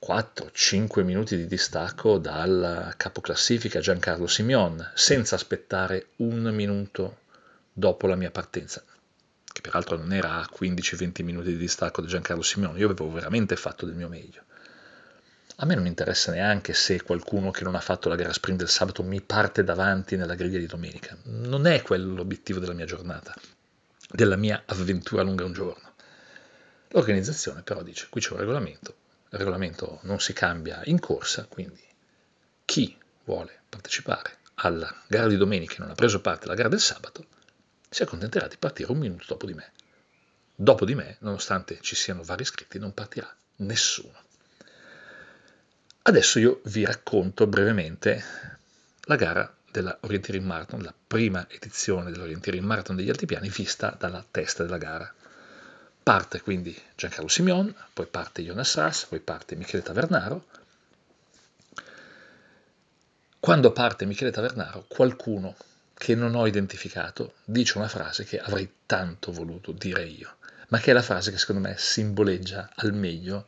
[0.00, 7.18] 4-5 minuti di distacco dal capoclassifica Giancarlo Simeon, senza aspettare un minuto
[7.72, 8.84] dopo la mia partenza,
[9.44, 13.56] che peraltro non era a 15-20 minuti di distacco da Giancarlo Simeon, io avevo veramente
[13.56, 14.42] fatto del mio meglio.
[15.56, 18.68] A me non interessa neanche se qualcuno che non ha fatto la gara sprint del
[18.68, 21.16] sabato mi parte davanti nella griglia di domenica.
[21.24, 23.34] Non è quello l'obiettivo della mia giornata,
[24.08, 25.94] della mia avventura lunga un giorno.
[26.90, 28.94] L'organizzazione però dice, qui c'è un regolamento,
[29.30, 31.82] regolamento non si cambia in corsa, quindi
[32.64, 36.80] chi vuole partecipare alla gara di domenica e non ha preso parte alla gara del
[36.80, 37.26] sabato,
[37.88, 39.72] si accontenterà di partire un minuto dopo di me.
[40.54, 44.26] Dopo di me, nonostante ci siano vari iscritti, non partirà nessuno.
[46.02, 48.24] Adesso io vi racconto brevemente
[49.02, 54.64] la gara della Orienteering Marathon, la prima edizione dell'Orienteering Marathon degli Altipiani vista dalla testa
[54.64, 55.14] della gara.
[56.08, 60.46] Parte quindi Giancarlo Simeon, poi parte Jonas Ras, poi parte Michele Tavernaro.
[63.38, 65.54] Quando parte Michele Tavernaro, qualcuno
[65.92, 70.36] che non ho identificato dice una frase che avrei tanto voluto dire io,
[70.68, 73.44] ma che è la frase che secondo me simboleggia al meglio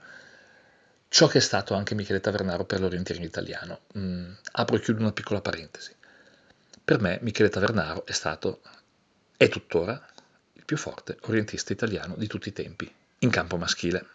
[1.09, 3.81] ciò che è stato anche Michele Tavernaro per l'orienteering italiano.
[3.96, 5.96] Mm, apro e chiudo una piccola parentesi.
[6.85, 8.61] Per me Michele Tavernaro è stato,
[9.38, 10.10] è tuttora,
[10.70, 14.06] più forte orientista italiano di tutti i tempi, in campo maschile.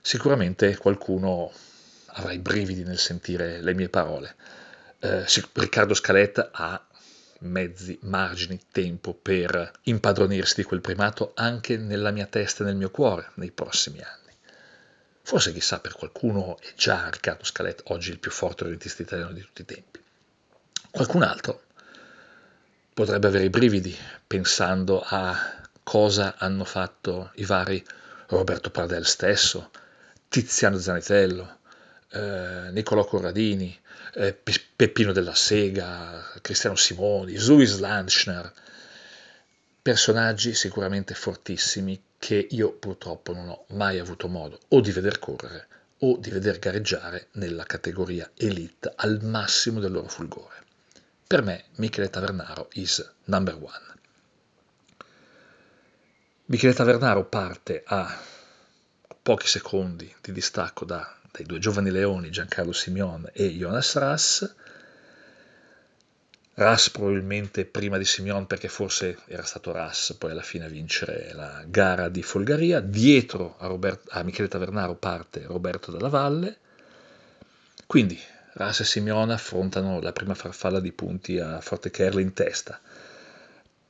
[0.00, 1.52] Sicuramente qualcuno
[2.06, 4.34] avrà i brividi nel sentire le mie parole.
[4.98, 6.82] Eh, Riccardo Scaletta ha
[7.40, 12.90] mezzi, margini, tempo per impadronirsi di quel primato anche nella mia testa e nel mio
[12.90, 14.32] cuore nei prossimi anni.
[15.20, 19.42] Forse chissà per qualcuno è già Riccardo Scaletta oggi il più forte orientista italiano di
[19.42, 20.02] tutti i tempi.
[20.90, 21.64] Qualcun altro
[23.00, 25.34] potrebbe avere i brividi pensando a
[25.82, 27.82] cosa hanno fatto i vari
[28.26, 29.70] Roberto Pardel stesso,
[30.28, 31.60] Tiziano Zanitello,
[32.10, 33.74] eh, Niccolò Corradini,
[34.16, 34.38] eh,
[34.76, 38.52] Peppino della Sega, Cristiano Simoni, Suis Lanchner,
[39.80, 45.68] personaggi sicuramente fortissimi che io purtroppo non ho mai avuto modo o di veder correre
[46.00, 50.59] o di veder gareggiare nella categoria elite al massimo del loro fulgore.
[51.30, 53.94] Per me Michele Tavernaro is number one.
[56.46, 58.18] Michele Tavernaro parte a
[59.22, 64.54] pochi secondi di distacco da dai due giovani leoni Giancarlo Simeon e Jonas Rass.
[66.54, 71.30] Rass probabilmente prima di Simeon perché forse era stato Rass poi alla fine a vincere
[71.32, 72.80] la gara di Folgaria.
[72.80, 76.58] Dietro a, Robert, a Michele Tavernaro parte Roberto Dalla Valle.
[77.86, 78.20] Quindi
[78.52, 82.80] Rass e Simeon affrontano la prima farfalla di punti a Forte Kerle in testa.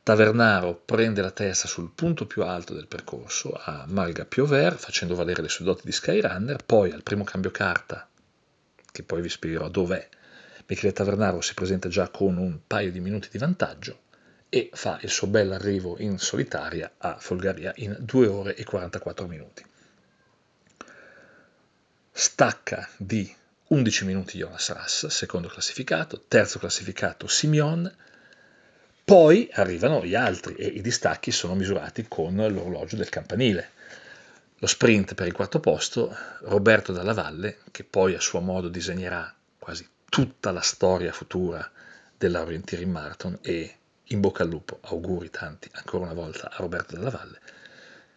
[0.03, 5.43] Tavernaro prende la testa sul punto più alto del percorso a Malga Piover facendo valere
[5.43, 8.09] le sue doti di Skyrunner, poi al primo cambio carta,
[8.93, 10.09] che poi vi spiegherò dov'è,
[10.67, 14.03] Michele Tavernaro si presenta già con un paio di minuti di vantaggio
[14.49, 19.27] e fa il suo bel arrivo in solitaria a Folgaria in 2 ore e 44
[19.27, 19.65] minuti.
[22.13, 23.35] Stacca di
[23.73, 27.89] 11 minuti Jonas Rass, secondo classificato, terzo classificato Simeon,
[29.05, 33.71] poi arrivano gli altri e i distacchi sono misurati con l'orologio del campanile.
[34.59, 39.33] Lo sprint per il quarto posto, Roberto Dalla Valle, che poi a suo modo disegnerà
[39.57, 41.71] quasi tutta la storia futura
[42.19, 46.97] della Orienteering Marathon e in bocca al lupo, auguri tanti ancora una volta a Roberto
[46.97, 47.39] Dalla Valle.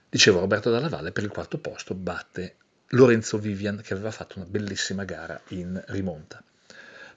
[0.10, 2.56] Dicevo, Roberto Dalla Valle per il quarto posto batte
[2.94, 6.44] Lorenzo Vivian che aveva fatto una bellissima gara in rimonta.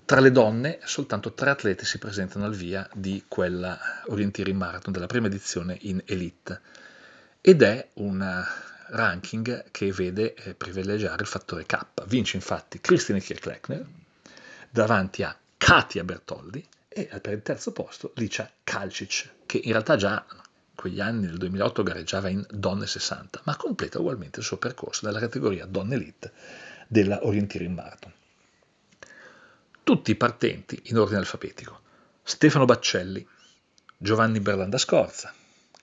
[0.04, 5.06] Tra le donne soltanto tre atlete si presentano al via di quella Orienteering Marathon della
[5.06, 6.60] prima edizione in Elite
[7.40, 8.44] ed è un
[8.88, 11.78] ranking che vede eh, privilegiare il fattore K.
[12.06, 13.84] Vince infatti Christine Kirchleckner
[14.70, 20.24] davanti a Katia Bertoldi e per il terzo posto Licia Kalcic che in realtà già
[20.76, 25.18] quegli anni nel 2008 gareggiava in Donne 60 ma completa ugualmente il suo percorso nella
[25.18, 26.32] categoria Donne Elite
[26.86, 28.12] della Orienteering Marathon
[29.86, 31.78] tutti i partenti in ordine alfabetico.
[32.24, 33.24] Stefano Baccelli,
[33.96, 35.32] Giovanni Berlanda Scorza,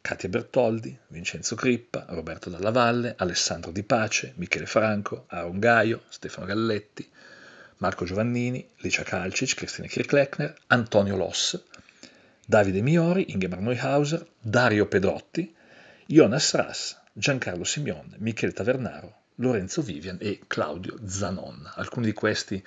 [0.01, 6.45] Katia Bertoldi, Vincenzo Crippa, Roberto Dalla Valle, Alessandro Di Pace, Michele Franco, Aaron Gaio, Stefano
[6.45, 7.09] Galletti,
[7.77, 11.63] Marco Giovannini, Licia Kalcic, Cristina Kirchleckner, Antonio Loss,
[12.45, 15.55] Davide Miori, Ingemar Neuhauser, Dario Pedrotti,
[16.05, 21.71] Jonas Rass, Giancarlo Simeon, Michele Tavernaro, Lorenzo Vivian e Claudio Zanon.
[21.75, 22.63] Alcuni di questi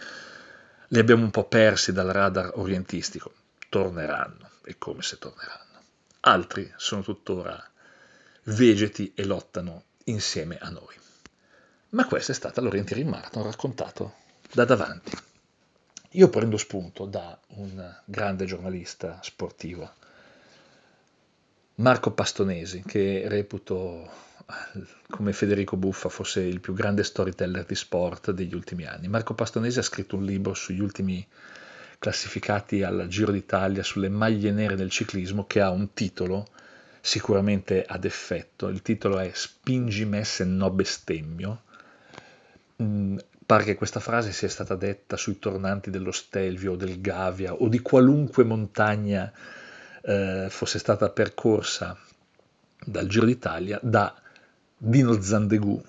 [0.88, 3.32] li abbiamo un po' persi dal radar orientistico,
[3.68, 5.80] torneranno, e come se torneranno.
[6.20, 7.62] Altri sono tuttora
[8.44, 10.94] vegeti e lottano insieme a noi.
[11.90, 14.14] Ma questa è stata l'Orienteering Marathon raccontato
[14.52, 15.16] da davanti.
[16.16, 19.92] Io prendo spunto da un grande giornalista sportivo,
[21.74, 24.10] Marco Pastonesi, che reputo
[25.10, 29.08] come Federico Buffa fosse il più grande storyteller di sport degli ultimi anni.
[29.08, 31.26] Marco Pastonesi ha scritto un libro sugli ultimi
[31.98, 36.46] classificati al Giro d'Italia sulle maglie nere del ciclismo che ha un titolo
[37.02, 38.68] sicuramente ad effetto.
[38.68, 41.62] Il titolo è Spingi me se no bestemmio.
[43.46, 47.68] Pare che questa frase sia stata detta sui tornanti dello Stelvio o del Gavia o
[47.68, 49.32] di qualunque montagna
[50.02, 51.96] eh, fosse stata percorsa
[52.84, 54.12] dal Giro d'Italia da
[54.76, 55.80] Dino Zandegù,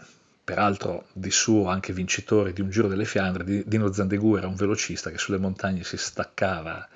[0.43, 5.09] peraltro di suo anche vincitore di un Giro delle Fiandre, Dino Zandegù era un velocista
[5.09, 6.87] che sulle montagne si staccava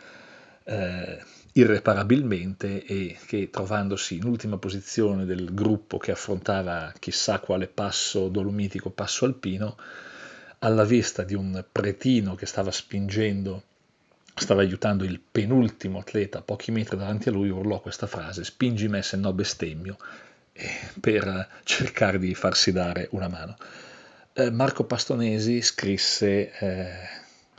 [0.64, 8.30] eh, irreparabilmente e che trovandosi in ultima posizione del gruppo che affrontava chissà quale passo
[8.30, 9.76] dolomitico, passo alpino,
[10.64, 13.64] alla vista di un pretino che stava spingendo,
[14.36, 19.02] stava aiutando il penultimo atleta pochi metri davanti a lui, urlò questa frase, spingi me
[19.02, 19.98] se no bestemmio,
[21.00, 23.56] per cercare di farsi dare una mano.
[24.34, 27.10] Eh, Marco Pastonesi scrisse, eh,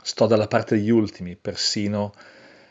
[0.01, 2.13] sto dalla parte degli ultimi, persino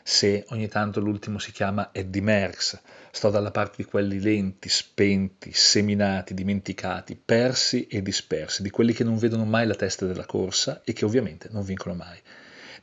[0.03, 2.79] se ogni tanto l'ultimo si chiama Eddie Merckx,
[3.09, 9.05] sto dalla parte di quelli lenti, spenti, seminati, dimenticati, persi e dispersi, di quelli che
[9.05, 12.19] non vedono mai la testa della corsa e che ovviamente non vincono mai,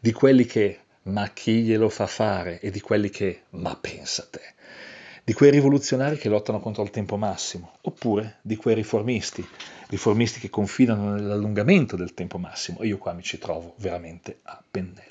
[0.01, 2.59] di quelli che ma chi glielo fa fare?
[2.61, 4.55] e di quelli che ma pensa te,
[5.23, 9.47] di quei rivoluzionari che lottano contro il tempo massimo, oppure di quei riformisti,
[9.89, 14.63] riformisti che confidano nell'allungamento del tempo massimo, e io qua mi ci trovo veramente a
[14.71, 15.10] pennello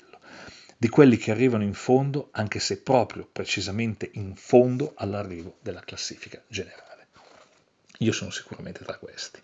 [0.80, 6.40] di quelli che arrivano in fondo, anche se proprio precisamente in fondo all'arrivo della classifica
[6.48, 7.08] generale.
[7.98, 9.42] Io sono sicuramente tra questi.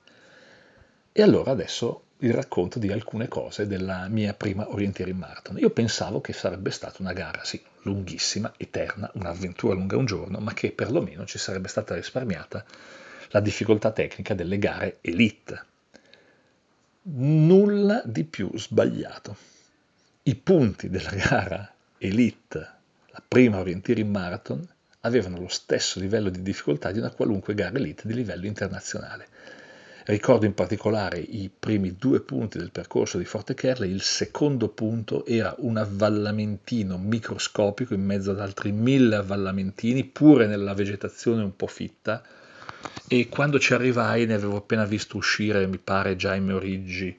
[1.12, 5.58] E allora adesso il racconto di alcune cose della mia prima Orienteering Marathon.
[5.58, 10.54] Io pensavo che sarebbe stata una gara, sì, lunghissima, eterna, un'avventura lunga un giorno, ma
[10.54, 12.64] che perlomeno ci sarebbe stata risparmiata
[13.28, 15.64] la difficoltà tecnica delle gare elite.
[17.02, 19.55] Nulla di più sbagliato
[20.28, 22.58] i punti della gara Elite,
[23.10, 24.66] la prima Orienteering Marathon,
[25.02, 29.28] avevano lo stesso livello di difficoltà di una qualunque gara Elite di livello internazionale.
[30.06, 35.24] Ricordo in particolare i primi due punti del percorso di Forte Kerle, il secondo punto
[35.26, 41.68] era un avvallamentino microscopico in mezzo ad altri mille avvallamentini, pure nella vegetazione un po'
[41.68, 42.20] fitta,
[43.06, 47.16] e quando ci arrivai ne avevo appena visto uscire, mi pare, Jaime Origi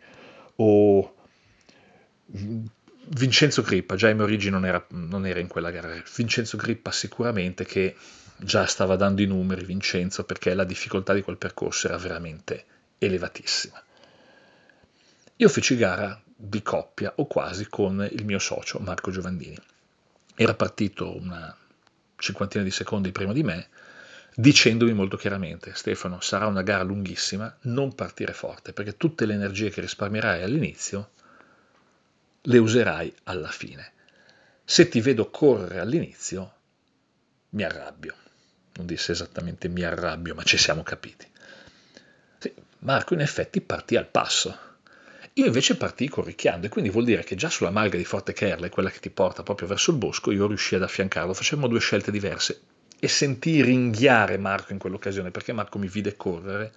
[0.56, 1.16] o
[3.10, 7.96] Vincenzo Grippa, in origine non era, non era in quella gara, Vincenzo Grippa sicuramente che
[8.36, 12.66] già stava dando i numeri, Vincenzo, perché la difficoltà di quel percorso era veramente
[12.98, 13.82] elevatissima.
[15.38, 19.58] Io feci gara di coppia o quasi con il mio socio Marco Giovandini.
[20.36, 21.56] Era partito una
[22.18, 23.70] cinquantina di secondi prima di me,
[24.36, 29.70] dicendomi molto chiaramente, Stefano, sarà una gara lunghissima, non partire forte, perché tutte le energie
[29.70, 31.12] che risparmierai all'inizio
[32.48, 33.92] le userai alla fine.
[34.64, 36.54] Se ti vedo correre all'inizio,
[37.52, 38.16] mi arrabbio.
[38.74, 41.28] Non disse esattamente mi arrabbio, ma ci siamo capiti.
[42.38, 44.66] Sì, Marco in effetti partì al passo.
[45.34, 48.70] Io invece partii corricchiando e quindi vuol dire che già sulla malga di Forte Kerle,
[48.70, 52.12] quella che ti porta proprio verso il bosco, io riuscii ad affiancarlo, facemmo due scelte
[52.12, 52.62] diverse
[53.00, 56.74] e sentii ringhiare Marco in quell'occasione perché Marco mi vide correre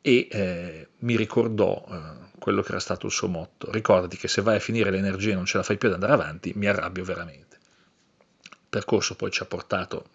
[0.00, 3.70] e eh, mi ricordò eh, quello che era stato il suo motto.
[3.70, 6.12] Ricordati che se vai a finire l'energia e non ce la fai più ad andare
[6.12, 7.58] avanti, mi arrabbio veramente.
[8.50, 10.06] Il percorso poi ci ha portato,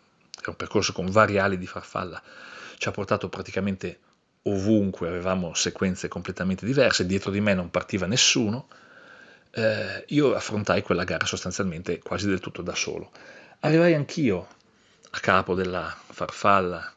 [0.42, 2.22] è un percorso con vari ali di farfalla,
[2.78, 4.00] ci ha portato praticamente
[4.44, 8.68] ovunque, avevamo sequenze completamente diverse, dietro di me non partiva nessuno,
[9.52, 13.12] eh, io affrontai quella gara sostanzialmente quasi del tutto da solo.
[13.60, 14.48] Arrivai anch'io
[15.12, 16.93] a capo della farfalla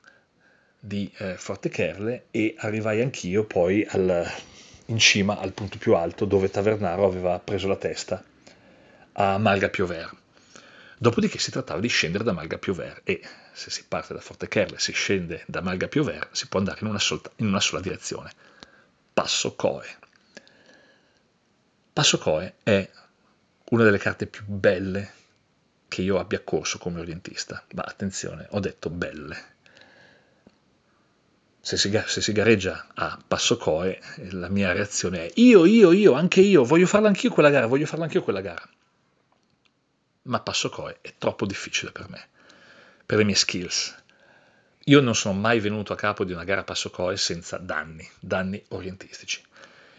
[0.86, 4.24] di eh, Forte Kerle e arrivai anch'io poi al,
[4.86, 8.22] in cima al punto più alto dove Tavernaro aveva preso la testa
[9.12, 10.14] a Malga Piover.
[10.98, 13.20] Dopodiché si trattava di scendere da Malga Piover e
[13.52, 16.86] se si parte da Forte Kerle si scende da Malga Piover si può andare in
[16.86, 18.30] una, solta, in una sola direzione.
[19.12, 19.86] Passo Coe.
[21.92, 22.88] Passo Coe è
[23.70, 25.14] una delle carte più belle
[25.88, 29.55] che io abbia corso come orientista, ma attenzione, ho detto belle,
[31.66, 34.00] se si, se si, gareggia a passo coe,
[34.30, 37.86] la mia reazione è io, io, io, anche io, voglio farla anch'io quella gara, voglio
[37.86, 38.62] farla anch'io quella gara.
[40.22, 42.28] Ma passo coe è troppo difficile per me,
[43.04, 43.96] per le mie skills.
[44.84, 48.62] Io non sono mai venuto a capo di una gara passo coe senza danni, danni
[48.68, 49.42] orientistici.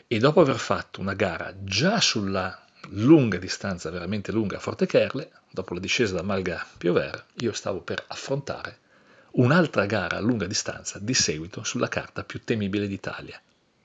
[0.08, 2.58] E dopo aver fatto una gara già sulla
[2.92, 7.82] lunga distanza, veramente lunga, a Forte Kerle, dopo la discesa da Malga Piover, io stavo
[7.82, 8.86] per affrontare
[9.32, 13.40] un'altra gara a lunga distanza di seguito sulla carta più temibile d'Italia,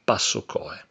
[0.04, 0.84] Passo Coe.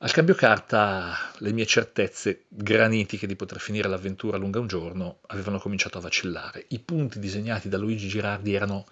[0.00, 5.58] Al cambio carta le mie certezze granitiche di poter finire l'avventura lunga un giorno avevano
[5.58, 6.66] cominciato a vacillare.
[6.68, 8.86] I punti disegnati da Luigi Girardi erano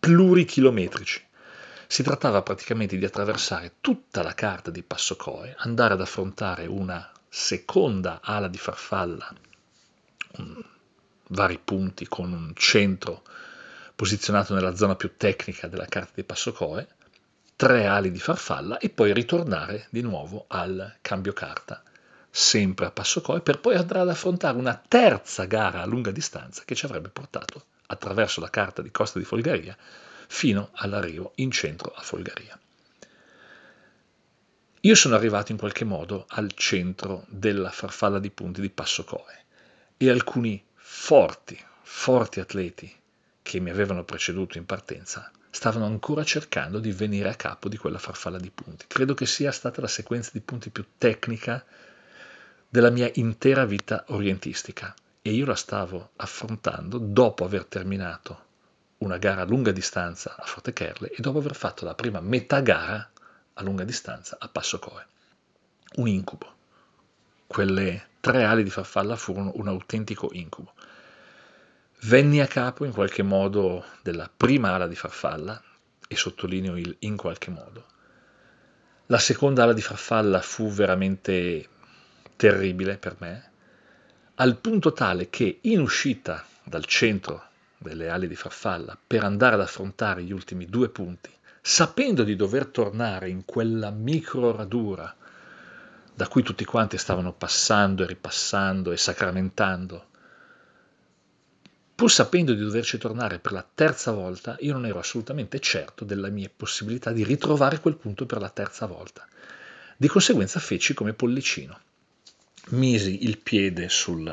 [0.00, 1.22] plurichilometrici.
[1.86, 7.10] Si trattava praticamente di attraversare tutta la carta di Passo Coe, andare ad affrontare una
[7.28, 9.34] seconda ala di farfalla,
[11.28, 13.22] vari punti con un centro
[13.94, 16.86] posizionato nella zona più tecnica della carta di Passo Coe
[17.56, 21.82] tre ali di farfalla e poi ritornare di nuovo al cambio carta,
[22.28, 26.62] sempre a passo coi, per poi andare ad affrontare una terza gara a lunga distanza
[26.64, 29.76] che ci avrebbe portato attraverso la carta di Costa di Folgaria
[30.26, 32.58] fino all'arrivo in centro a Folgaria.
[34.80, 39.44] Io sono arrivato in qualche modo al centro della farfalla di punti di Passo Coe
[39.96, 40.62] e alcuni
[40.96, 42.90] forti, forti atleti
[43.42, 47.98] che mi avevano preceduto in partenza stavano ancora cercando di venire a capo di quella
[47.98, 48.86] farfalla di punti.
[48.86, 51.62] Credo che sia stata la sequenza di punti più tecnica
[52.68, 58.44] della mia intera vita orientistica e io la stavo affrontando dopo aver terminato
[58.98, 62.60] una gara a lunga distanza a Forte Kerle e dopo aver fatto la prima metà
[62.60, 63.10] gara
[63.52, 65.04] a lunga distanza a Passo Coe.
[65.96, 66.54] Un incubo.
[67.46, 70.72] Quelle tre ali di farfalla furono un autentico incubo.
[72.04, 75.62] Venni a capo in qualche modo della prima ala di farfalla,
[76.08, 77.84] e sottolineo il in qualche modo.
[79.08, 81.68] La seconda ala di farfalla fu veramente
[82.36, 83.50] terribile per me,
[84.36, 89.60] al punto tale che in uscita dal centro delle ali di farfalla per andare ad
[89.60, 95.14] affrontare gli ultimi due punti, sapendo di dover tornare in quella micro radura
[96.14, 100.12] da cui tutti quanti stavano passando e ripassando e sacramentando
[101.94, 106.28] Pur sapendo di doverci tornare per la terza volta, io non ero assolutamente certo della
[106.28, 109.24] mia possibilità di ritrovare quel punto per la terza volta.
[109.96, 111.78] Di conseguenza feci come pollicino.
[112.70, 114.28] Misi il piede sul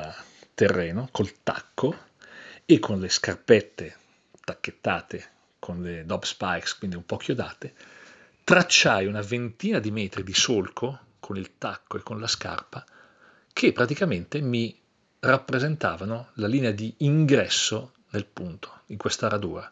[0.56, 1.96] terreno col tacco
[2.66, 3.96] e con le scarpette
[4.44, 5.30] tacchettate
[5.60, 7.76] con le dob spikes, quindi un po' chiodate,
[8.44, 11.00] tracciai una ventina di metri di solco
[11.32, 12.86] con il tacco e con la scarpa
[13.54, 14.78] che praticamente mi
[15.20, 19.70] rappresentavano la linea di ingresso nel punto, in questa radura.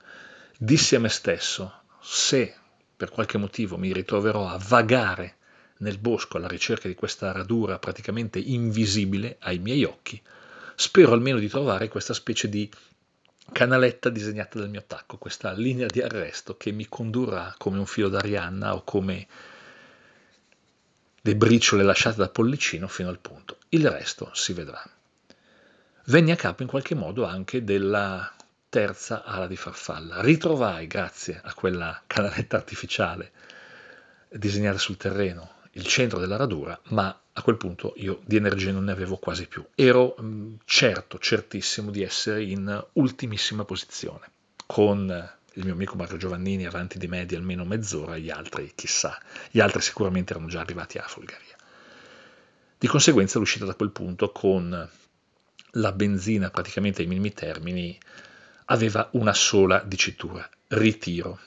[0.57, 2.55] Dissi a me stesso, se
[2.95, 5.36] per qualche motivo mi ritroverò a vagare
[5.80, 10.22] nel bosco alla ricerca di questa radura praticamente invisibile ai miei occhi,
[10.76, 12.70] spero almeno di trovare questa specie di
[13.51, 18.07] canaletta disegnata dal mio attacco, questa linea di arresto che mi condurrà come un filo
[18.07, 19.28] d'Arianna o come
[21.22, 23.58] le briciole lasciate da Pollicino fino al punto.
[23.70, 24.84] Il resto si vedrà
[26.10, 28.34] venni a capo in qualche modo anche della
[28.68, 30.22] terza ala di farfalla.
[30.22, 33.32] Ritrovai, grazie a quella canaletta artificiale
[34.30, 38.86] disegnata sul terreno, il centro della radura, ma a quel punto io di energia non
[38.86, 39.66] ne avevo quasi più.
[39.76, 44.30] Ero mh, certo, certissimo di essere in ultimissima posizione,
[44.66, 49.18] con il mio amico Mario Giovannini avanti di me di almeno mezz'ora, gli altri chissà,
[49.50, 51.56] gli altri sicuramente erano già arrivati a Folgaria.
[52.78, 54.89] Di conseguenza l'uscita da quel punto con
[55.74, 57.97] la benzina praticamente ai minimi termini
[58.66, 61.39] aveva una sola dicitura, ritiro.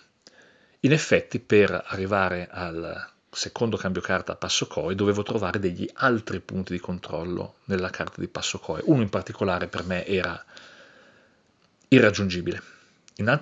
[0.81, 6.41] In effetti per arrivare al secondo cambio carta a passo COE dovevo trovare degli altri
[6.41, 8.83] punti di controllo nella carta di passo COE.
[8.85, 10.45] Uno in particolare per me era
[11.89, 12.82] irraggiungibile.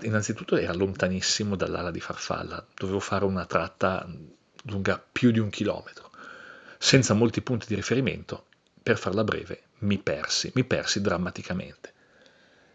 [0.02, 4.06] Innanzitutto era lontanissimo dall'ala di farfalla, dovevo fare una tratta
[4.64, 6.10] lunga più di un chilometro,
[6.78, 8.46] senza molti punti di riferimento.
[8.82, 11.92] Per farla breve, mi persi, mi persi drammaticamente.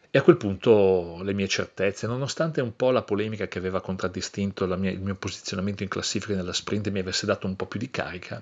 [0.09, 4.65] E a quel punto le mie certezze, nonostante un po' la polemica che aveva contraddistinto
[4.77, 7.91] mia, il mio posizionamento in classifica nella sprint mi avesse dato un po' più di
[7.91, 8.41] carica,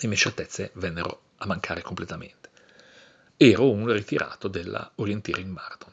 [0.00, 2.48] le mie certezze vennero a mancare completamente.
[3.36, 5.92] Ero un ritirato della Orienteering Marathon.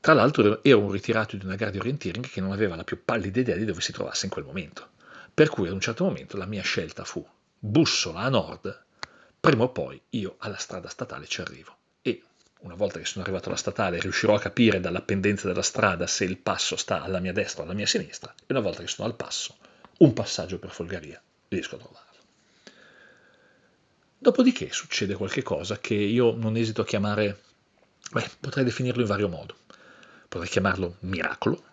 [0.00, 3.04] Tra l'altro ero un ritirato di una gara di orienteering che non aveva la più
[3.04, 4.90] pallida idea di dove si trovasse in quel momento.
[5.34, 7.26] Per cui ad un certo momento la mia scelta fu
[7.58, 8.84] bussola a nord
[9.40, 12.22] prima o poi io alla strada statale ci arrivo e
[12.60, 16.24] una volta che sono arrivato alla statale riuscirò a capire dalla pendenza della strada se
[16.24, 19.08] il passo sta alla mia destra o alla mia sinistra e una volta che sono
[19.08, 19.56] al passo,
[19.98, 22.06] un passaggio per Folgaria, riesco a trovarlo.
[24.18, 27.40] Dopodiché succede qualche cosa che io non esito a chiamare,
[28.10, 29.56] beh, potrei definirlo in vario modo.
[30.28, 31.64] Potrei chiamarlo miracolo,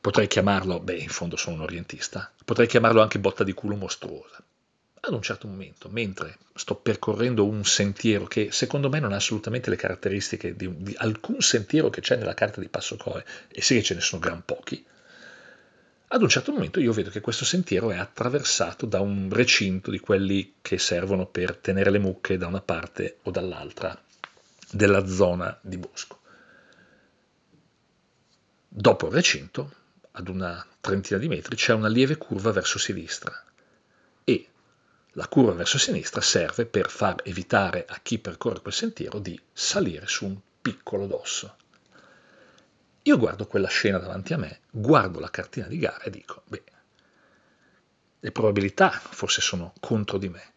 [0.00, 4.42] potrei chiamarlo, beh, in fondo sono un orientista, potrei chiamarlo anche botta di culo mostruosa.
[5.00, 9.68] Ad un certo momento, mentre sto percorrendo un sentiero che secondo me non ha assolutamente
[9.68, 13.74] le caratteristiche di, di alcun sentiero che c'è nella carta di Passo Core, e sì
[13.74, 14.82] che ce ne sono gran pochi,
[16.14, 19.98] ad un certo momento io vedo che questo sentiero è attraversato da un recinto di
[19.98, 24.00] quelli che servono per tenere le mucche da una parte o dall'altra
[24.70, 26.20] della zona di bosco.
[28.76, 29.72] Dopo il recinto,
[30.10, 33.32] ad una trentina di metri, c'è una lieve curva verso sinistra
[34.24, 34.48] e
[35.12, 40.08] la curva verso sinistra serve per far evitare a chi percorre quel sentiero di salire
[40.08, 41.54] su un piccolo dosso.
[43.02, 46.64] Io guardo quella scena davanti a me, guardo la cartina di gara e dico, beh,
[48.18, 50.52] le probabilità forse sono contro di me,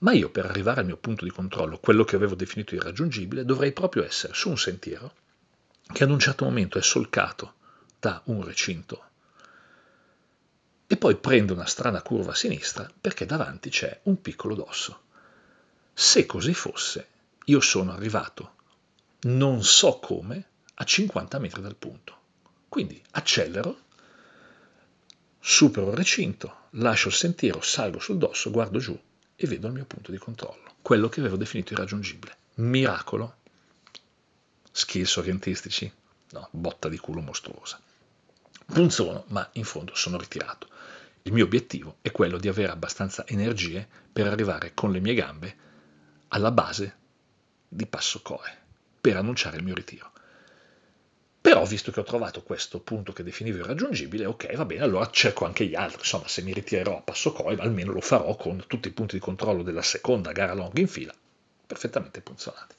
[0.00, 3.70] ma io per arrivare al mio punto di controllo, quello che avevo definito irraggiungibile, dovrei
[3.70, 5.14] proprio essere su un sentiero
[5.92, 7.58] che ad un certo momento è solcato
[8.00, 9.08] da un recinto
[10.92, 15.02] e poi prende una strana curva a sinistra perché davanti c'è un piccolo dosso.
[15.92, 17.06] Se così fosse,
[17.44, 18.54] io sono arrivato,
[19.20, 22.18] non so come, a 50 metri dal punto.
[22.68, 23.78] Quindi accelero,
[25.38, 28.98] supero il recinto, lascio il sentiero, salgo sul dosso, guardo giù
[29.36, 32.36] e vedo il mio punto di controllo, quello che avevo definito irraggiungibile.
[32.56, 33.36] Miracolo,
[34.72, 35.92] skills orientistici,
[36.30, 37.80] no, botta di culo mostruosa.
[38.72, 40.68] Punzono, ma in fondo sono ritirato.
[41.22, 45.56] Il mio obiettivo è quello di avere abbastanza energie per arrivare con le mie gambe
[46.28, 46.96] alla base
[47.66, 48.56] di Passo Coe,
[49.00, 50.12] per annunciare il mio ritiro.
[51.40, 55.46] Però, visto che ho trovato questo punto che definivo irraggiungibile, ok, va bene, allora cerco
[55.46, 55.98] anche gli altri.
[55.98, 59.20] Insomma, se mi ritirerò a passo coi, almeno lo farò con tutti i punti di
[59.20, 61.14] controllo della seconda gara long in fila,
[61.66, 62.76] perfettamente funzionati.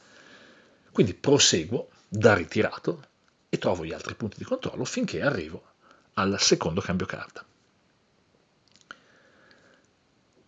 [0.89, 3.07] Quindi proseguo da ritirato
[3.49, 5.70] e trovo gli altri punti di controllo finché arrivo
[6.21, 7.43] al secondo cambio carta.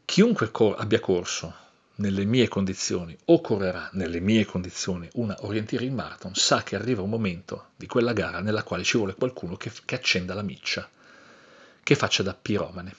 [0.06, 1.62] Chiunque cor- abbia corso
[1.96, 7.10] nelle mie condizioni o correrà nelle mie condizioni una orienteering marathon sa che arriva un
[7.10, 10.88] momento di quella gara nella quale ci vuole qualcuno che, che accenda la miccia,
[11.84, 12.96] che faccia da piromane.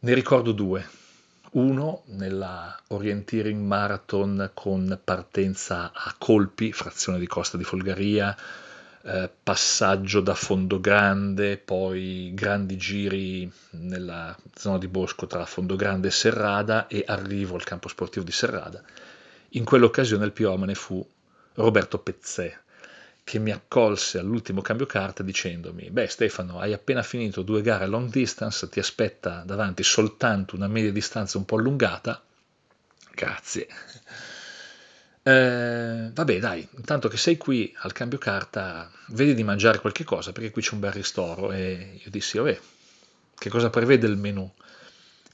[0.00, 1.02] Ne ricordo due.
[1.52, 8.36] Uno nella orienteering marathon con partenza a colpi, frazione di costa di Folgaria,
[9.06, 16.08] eh, passaggio da Fondo Grande, poi grandi giri nella zona di bosco tra Fondo Grande
[16.08, 18.82] e Serrada e arrivo al campo sportivo di Serrada.
[19.50, 21.06] In quell'occasione il piromane fu
[21.54, 22.58] Roberto Pezzè,
[23.22, 28.10] che mi accolse all'ultimo cambio carta dicendomi, beh Stefano, hai appena finito due gare long
[28.10, 32.22] distance, ti aspetta davanti soltanto una media distanza un po' allungata.
[33.14, 33.68] Grazie.
[35.26, 40.32] Eh, vabbè, dai, intanto che sei qui al cambio carta, vedi di mangiare qualche cosa
[40.32, 41.50] perché qui c'è un bel ristoro.
[41.50, 42.58] E io dissi, vabbè,
[43.34, 44.48] che cosa prevede il menù?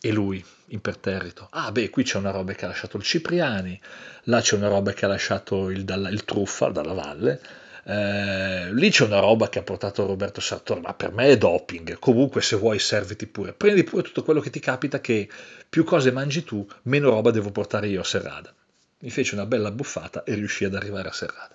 [0.03, 3.79] E lui, imperterrito, ah beh, qui c'è una roba che ha lasciato il Cipriani,
[4.25, 7.41] là c'è una roba che ha lasciato il, il Truffa dalla Valle,
[7.85, 11.99] eh, lì c'è una roba che ha portato Roberto Sartori, ma per me è doping.
[11.99, 13.53] Comunque, se vuoi, serviti pure.
[13.53, 15.29] Prendi pure tutto quello che ti capita, che
[15.69, 18.55] più cose mangi tu, meno roba devo portare io a serrada
[19.01, 21.55] mi fece una bella buffata e riuscì ad arrivare a serrata.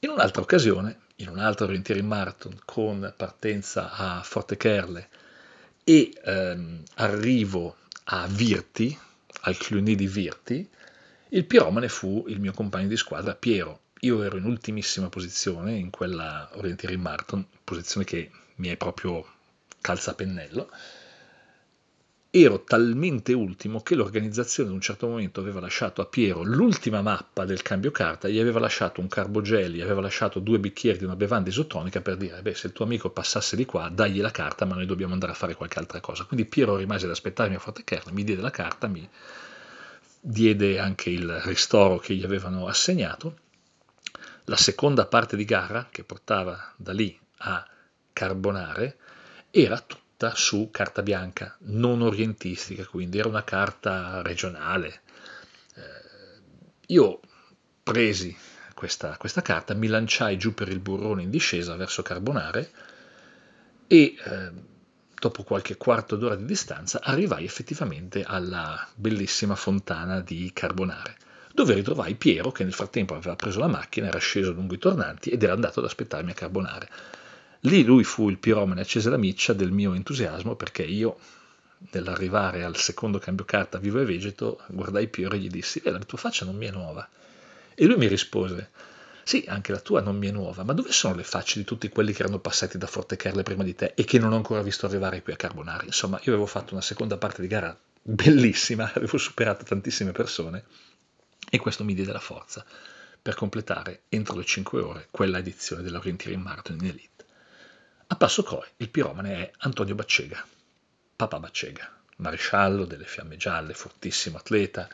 [0.00, 5.08] In un'altra occasione, in un altro orienteering marathon con partenza a Forte Kerle
[5.84, 8.96] e ehm, arrivo a Virti,
[9.42, 10.68] al Cluny di Virti,
[11.28, 13.80] il piromane fu il mio compagno di squadra Piero.
[14.00, 19.26] Io ero in ultimissima posizione in quella orienteering marathon, posizione che mi è proprio
[19.80, 20.70] calza a pennello,
[22.32, 27.44] ero talmente ultimo che l'organizzazione ad un certo momento aveva lasciato a Piero l'ultima mappa
[27.44, 31.16] del cambio carta, gli aveva lasciato un carbogel, gli aveva lasciato due bicchieri di una
[31.16, 34.64] bevanda isotonica per dire, beh, se il tuo amico passasse di qua, dagli la carta,
[34.64, 36.22] ma noi dobbiamo andare a fare qualche altra cosa.
[36.22, 39.08] Quindi Piero rimase ad aspettarmi a Forte Kern, mi diede la carta, mi
[40.20, 43.38] diede anche il ristoro che gli avevano assegnato.
[44.44, 47.66] La seconda parte di gara, che portava da lì a
[48.12, 48.98] Carbonare,
[49.50, 55.00] era tutta fatta su carta bianca, non orientistica, quindi era una carta regionale.
[55.74, 55.82] Eh,
[56.88, 57.20] io
[57.82, 58.36] presi
[58.74, 62.70] questa, questa, carta, mi lanciai giù per il burrone in discesa verso Carbonare
[63.86, 64.50] e eh,
[65.18, 71.16] dopo qualche quarto d'ora di distanza arrivai effettivamente alla bellissima fontana di Carbonare
[71.52, 75.30] dove ritrovai Piero che nel frattempo aveva preso la macchina, era sceso lungo i tornanti
[75.30, 76.88] ed era andato ad aspettarmi a Carbonare.
[77.64, 81.18] Lì lui fu il piromane accese la miccia del mio entusiasmo perché io,
[81.92, 85.98] nell'arrivare al secondo cambio carta vivo e vegeto, guardai Piero e gli dissi, eh, la
[85.98, 87.06] tua faccia non mi è nuova.
[87.74, 88.70] E lui mi rispose,
[89.22, 91.88] sì, anche la tua non mi è nuova, ma dove sono le facce di tutti
[91.90, 94.62] quelli che erano passati da Forte Kerle prima di te e che non ho ancora
[94.62, 95.86] visto arrivare qui a Carbonari?
[95.86, 100.64] Insomma, io avevo fatto una seconda parte di gara bellissima, avevo superato tantissime persone
[101.50, 102.64] e questo mi diede la forza
[103.22, 107.19] per completare entro le 5 ore quella edizione dell'Orienteering Marathon in Elite.
[108.12, 110.44] A passo Croe il piromane è Antonio Baccega,
[111.14, 114.88] papà Baccega, maresciallo delle fiamme gialle, fortissimo atleta,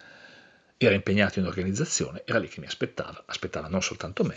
[0.76, 4.36] era impegnato in organizzazione, era lì che mi aspettava, aspettava non soltanto me.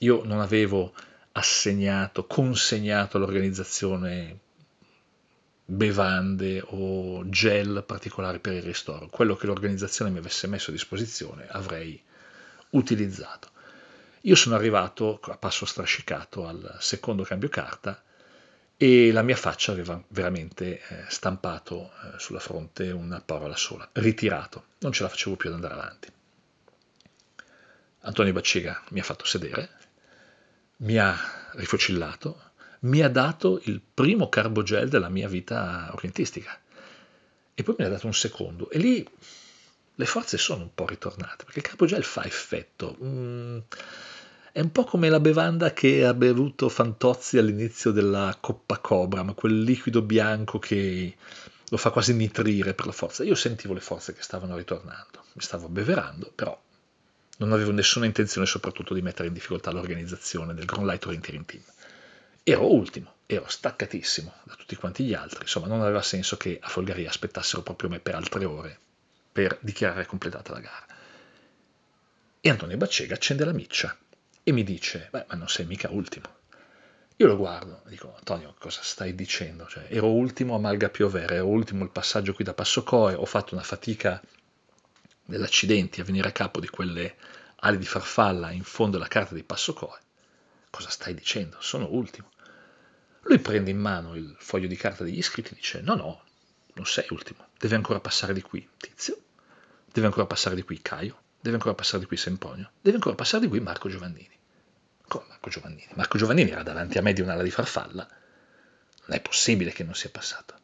[0.00, 0.94] Io non avevo
[1.30, 4.40] assegnato, consegnato all'organizzazione
[5.64, 9.06] bevande o gel particolari per il ristoro.
[9.06, 12.02] Quello che l'organizzazione mi avesse messo a disposizione avrei
[12.70, 13.54] utilizzato.
[14.26, 18.02] Io sono arrivato a passo strascicato al secondo cambio carta
[18.76, 24.64] e la mia faccia aveva veramente eh, stampato eh, sulla fronte una parola sola, ritirato,
[24.80, 26.12] non ce la facevo più ad andare avanti.
[28.00, 29.70] Antonio Baccega mi ha fatto sedere,
[30.78, 31.16] mi ha
[31.52, 32.50] rifocillato,
[32.80, 36.60] mi ha dato il primo carbogel della mia vita orientistica
[37.54, 39.08] e poi me ne ha dato un secondo e lì
[39.98, 42.96] le forze sono un po' ritornate perché il carbogel fa effetto.
[43.02, 43.58] Mm,
[44.56, 49.34] è un po' come la bevanda che ha bevuto Fantozzi all'inizio della Coppa Cobra, ma
[49.34, 51.14] quel liquido bianco che
[51.68, 53.22] lo fa quasi nitrire per la forza.
[53.22, 56.58] Io sentivo le forze che stavano ritornando, mi stavo beverando, però
[57.36, 61.62] non avevo nessuna intenzione soprattutto di mettere in difficoltà l'organizzazione del Grand Light Orienteering Team.
[62.42, 66.68] Ero ultimo, ero staccatissimo da tutti quanti gli altri, insomma non aveva senso che a
[66.68, 68.78] Folgaria aspettassero proprio me per altre ore
[69.30, 70.86] per dichiarare completata la gara.
[72.40, 73.94] E Antonio Baccega accende la miccia
[74.48, 76.28] e mi dice, beh, ma non sei mica ultimo.
[77.16, 79.66] Io lo guardo e dico, Antonio, cosa stai dicendo?
[79.66, 83.24] Cioè, ero ultimo a Malga Piovere, ero ultimo il passaggio qui da Passo Coe, ho
[83.24, 84.22] fatto una fatica
[85.24, 87.16] dell'accidenti a venire a capo di quelle
[87.56, 89.98] ali di farfalla in fondo alla carta di Passo Coe.
[90.70, 91.56] Cosa stai dicendo?
[91.58, 92.30] Sono ultimo.
[93.22, 96.22] Lui prende in mano il foglio di carta degli iscritti e dice, no, no,
[96.74, 99.18] non sei ultimo, deve ancora passare di qui Tizio,
[99.92, 103.42] deve ancora passare di qui Caio, deve ancora passare di qui Semponio, deve ancora passare
[103.42, 104.34] di qui Marco Giovannini.
[105.08, 105.88] Come Marco Giovannini?
[105.94, 108.06] Marco Giovannini era davanti a me di un'ala di farfalla.
[109.06, 110.54] Non è possibile che non sia passato.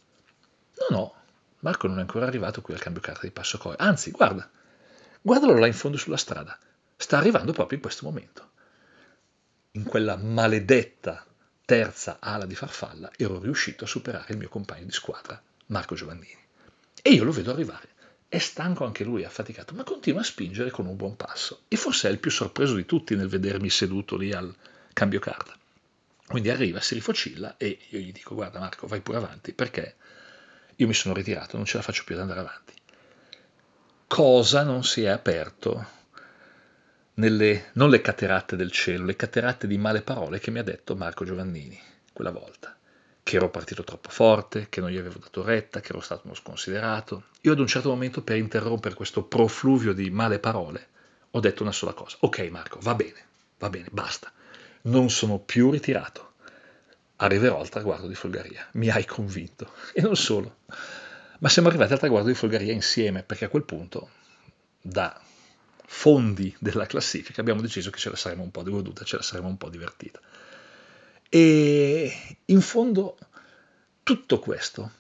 [0.91, 1.15] No, no,
[1.61, 3.77] Marco non è ancora arrivato qui al cambio carta di Passo Coe.
[3.79, 4.49] Anzi, guarda,
[5.21, 6.59] guardalo là in fondo sulla strada.
[6.97, 8.51] Sta arrivando proprio in questo momento.
[9.73, 11.25] In quella maledetta
[11.65, 16.39] terza ala di farfalla ero riuscito a superare il mio compagno di squadra, Marco Giovannini.
[17.01, 17.89] E io lo vedo arrivare
[18.33, 21.65] è stanco anche lui, affaticato, ma continua a spingere con un buon passo.
[21.69, 24.51] E forse è il più sorpreso di tutti nel vedermi seduto lì al
[24.95, 25.55] cambio carta.
[26.27, 29.97] Quindi arriva, si rifocilla e io gli dico guarda Marco vai pure avanti perché
[30.77, 32.73] io mi sono ritirato, non ce la faccio più ad andare avanti.
[34.07, 35.87] Cosa non si è aperto
[37.17, 40.97] nelle, non le cateratte del cielo, le cateratte di male parole che mi ha detto
[40.97, 41.79] Marco Giovannini
[42.15, 42.75] quella volta
[43.23, 46.35] che ero partito troppo forte, che non gli avevo dato retta, che ero stato uno
[46.35, 47.25] sconsiderato.
[47.43, 50.89] Io ad un certo momento, per interrompere questo profluvio di male parole,
[51.31, 52.17] ho detto una sola cosa.
[52.21, 53.25] Ok Marco, va bene,
[53.59, 54.31] va bene, basta.
[54.83, 56.33] Non sono più ritirato.
[57.17, 58.67] Arriverò al traguardo di Folgaria.
[58.73, 59.73] Mi hai convinto.
[59.95, 60.57] E non solo.
[61.39, 64.11] Ma siamo arrivati al traguardo di Folgaria insieme, perché a quel punto,
[64.81, 65.21] da
[65.87, 69.49] fondi della classifica, abbiamo deciso che ce la saremmo un po' goduta, ce la saremmo
[69.49, 70.21] un po' divertita.
[71.35, 72.13] E
[72.45, 73.17] in fondo
[74.03, 74.91] tutto questo,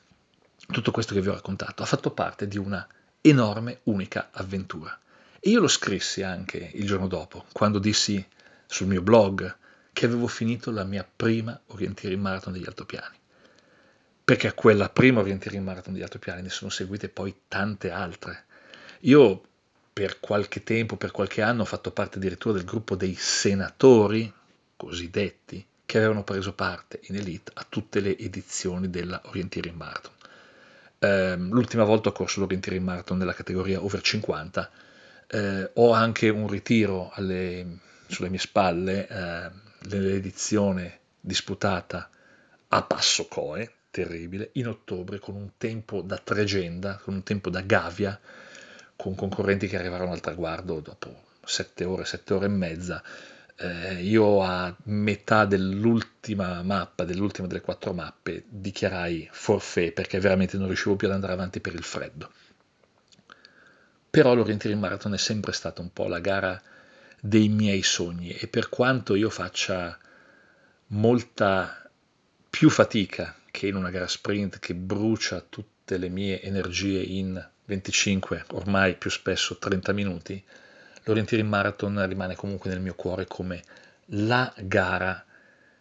[0.67, 2.89] tutto questo che vi ho raccontato, ha fatto parte di una
[3.21, 4.99] enorme, unica avventura.
[5.39, 8.27] E io lo scrissi anche il giorno dopo, quando dissi
[8.65, 9.57] sul mio blog
[9.93, 13.19] che avevo finito la mia prima Orienteering Marathon degli altopiani.
[14.25, 18.47] Perché a quella prima Orienteering Marathon degli altopiani ne sono seguite poi tante altre.
[19.01, 19.43] Io
[19.93, 24.33] per qualche tempo, per qualche anno, ho fatto parte addirittura del gruppo dei senatori
[24.77, 30.13] cosiddetti che avevano preso parte in Elite a tutte le edizioni della Orienteering Marathon.
[30.99, 34.71] Eh, l'ultima volta ho corso l'Orienteering Marathon nella categoria over 50,
[35.27, 37.77] eh, ho anche un ritiro alle,
[38.07, 39.51] sulle mie spalle eh,
[39.91, 42.09] nell'edizione disputata
[42.69, 47.61] a Passo Coe, terribile, in ottobre con un tempo da tregenda, con un tempo da
[47.61, 48.19] gavia,
[48.97, 51.15] con concorrenti che arrivarono al traguardo dopo
[51.45, 53.03] 7 ore, 7 ore e mezza,
[53.57, 60.67] eh, io a metà dell'ultima mappa, dell'ultima delle quattro mappe, dichiarai forfait perché veramente non
[60.67, 62.31] riuscivo più ad andare avanti per il freddo.
[64.11, 66.61] Però l'Orienteering Marathon è sempre stata un po' la gara
[67.21, 69.97] dei miei sogni e per quanto io faccia
[70.89, 71.89] molta
[72.51, 78.45] più fatica che in una gara sprint che brucia tutte le mie energie in 25,
[78.51, 80.45] ormai più spesso 30 minuti,
[81.05, 83.63] l'Orienteering Marathon rimane comunque nel mio cuore come
[84.07, 85.25] la gara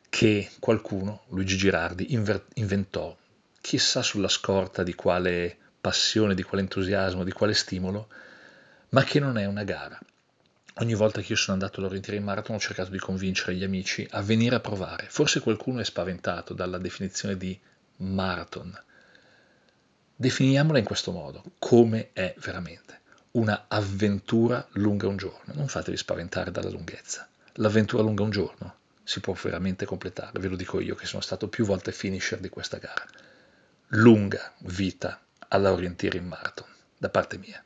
[0.09, 2.13] che qualcuno, Luigi Girardi,
[2.55, 3.15] inventò,
[3.61, 8.09] chissà sulla scorta di quale passione, di quale entusiasmo, di quale stimolo,
[8.89, 9.97] ma che non è una gara.
[10.75, 14.21] Ogni volta che io sono andato all'Orienteering Marathon ho cercato di convincere gli amici a
[14.21, 15.07] venire a provare.
[15.09, 17.57] Forse qualcuno è spaventato dalla definizione di
[17.97, 18.77] marathon.
[20.15, 23.00] Definiamola in questo modo, come è veramente
[23.31, 25.53] una avventura lunga un giorno.
[25.53, 27.27] Non fatevi spaventare dalla lunghezza.
[27.55, 31.47] L'avventura lunga un giorno si può veramente completare, ve lo dico io che sono stato
[31.47, 33.05] più volte finisher di questa gara.
[33.89, 35.19] Lunga vita
[35.49, 36.67] alla Orienteering Marathon,
[36.97, 37.63] da parte mia.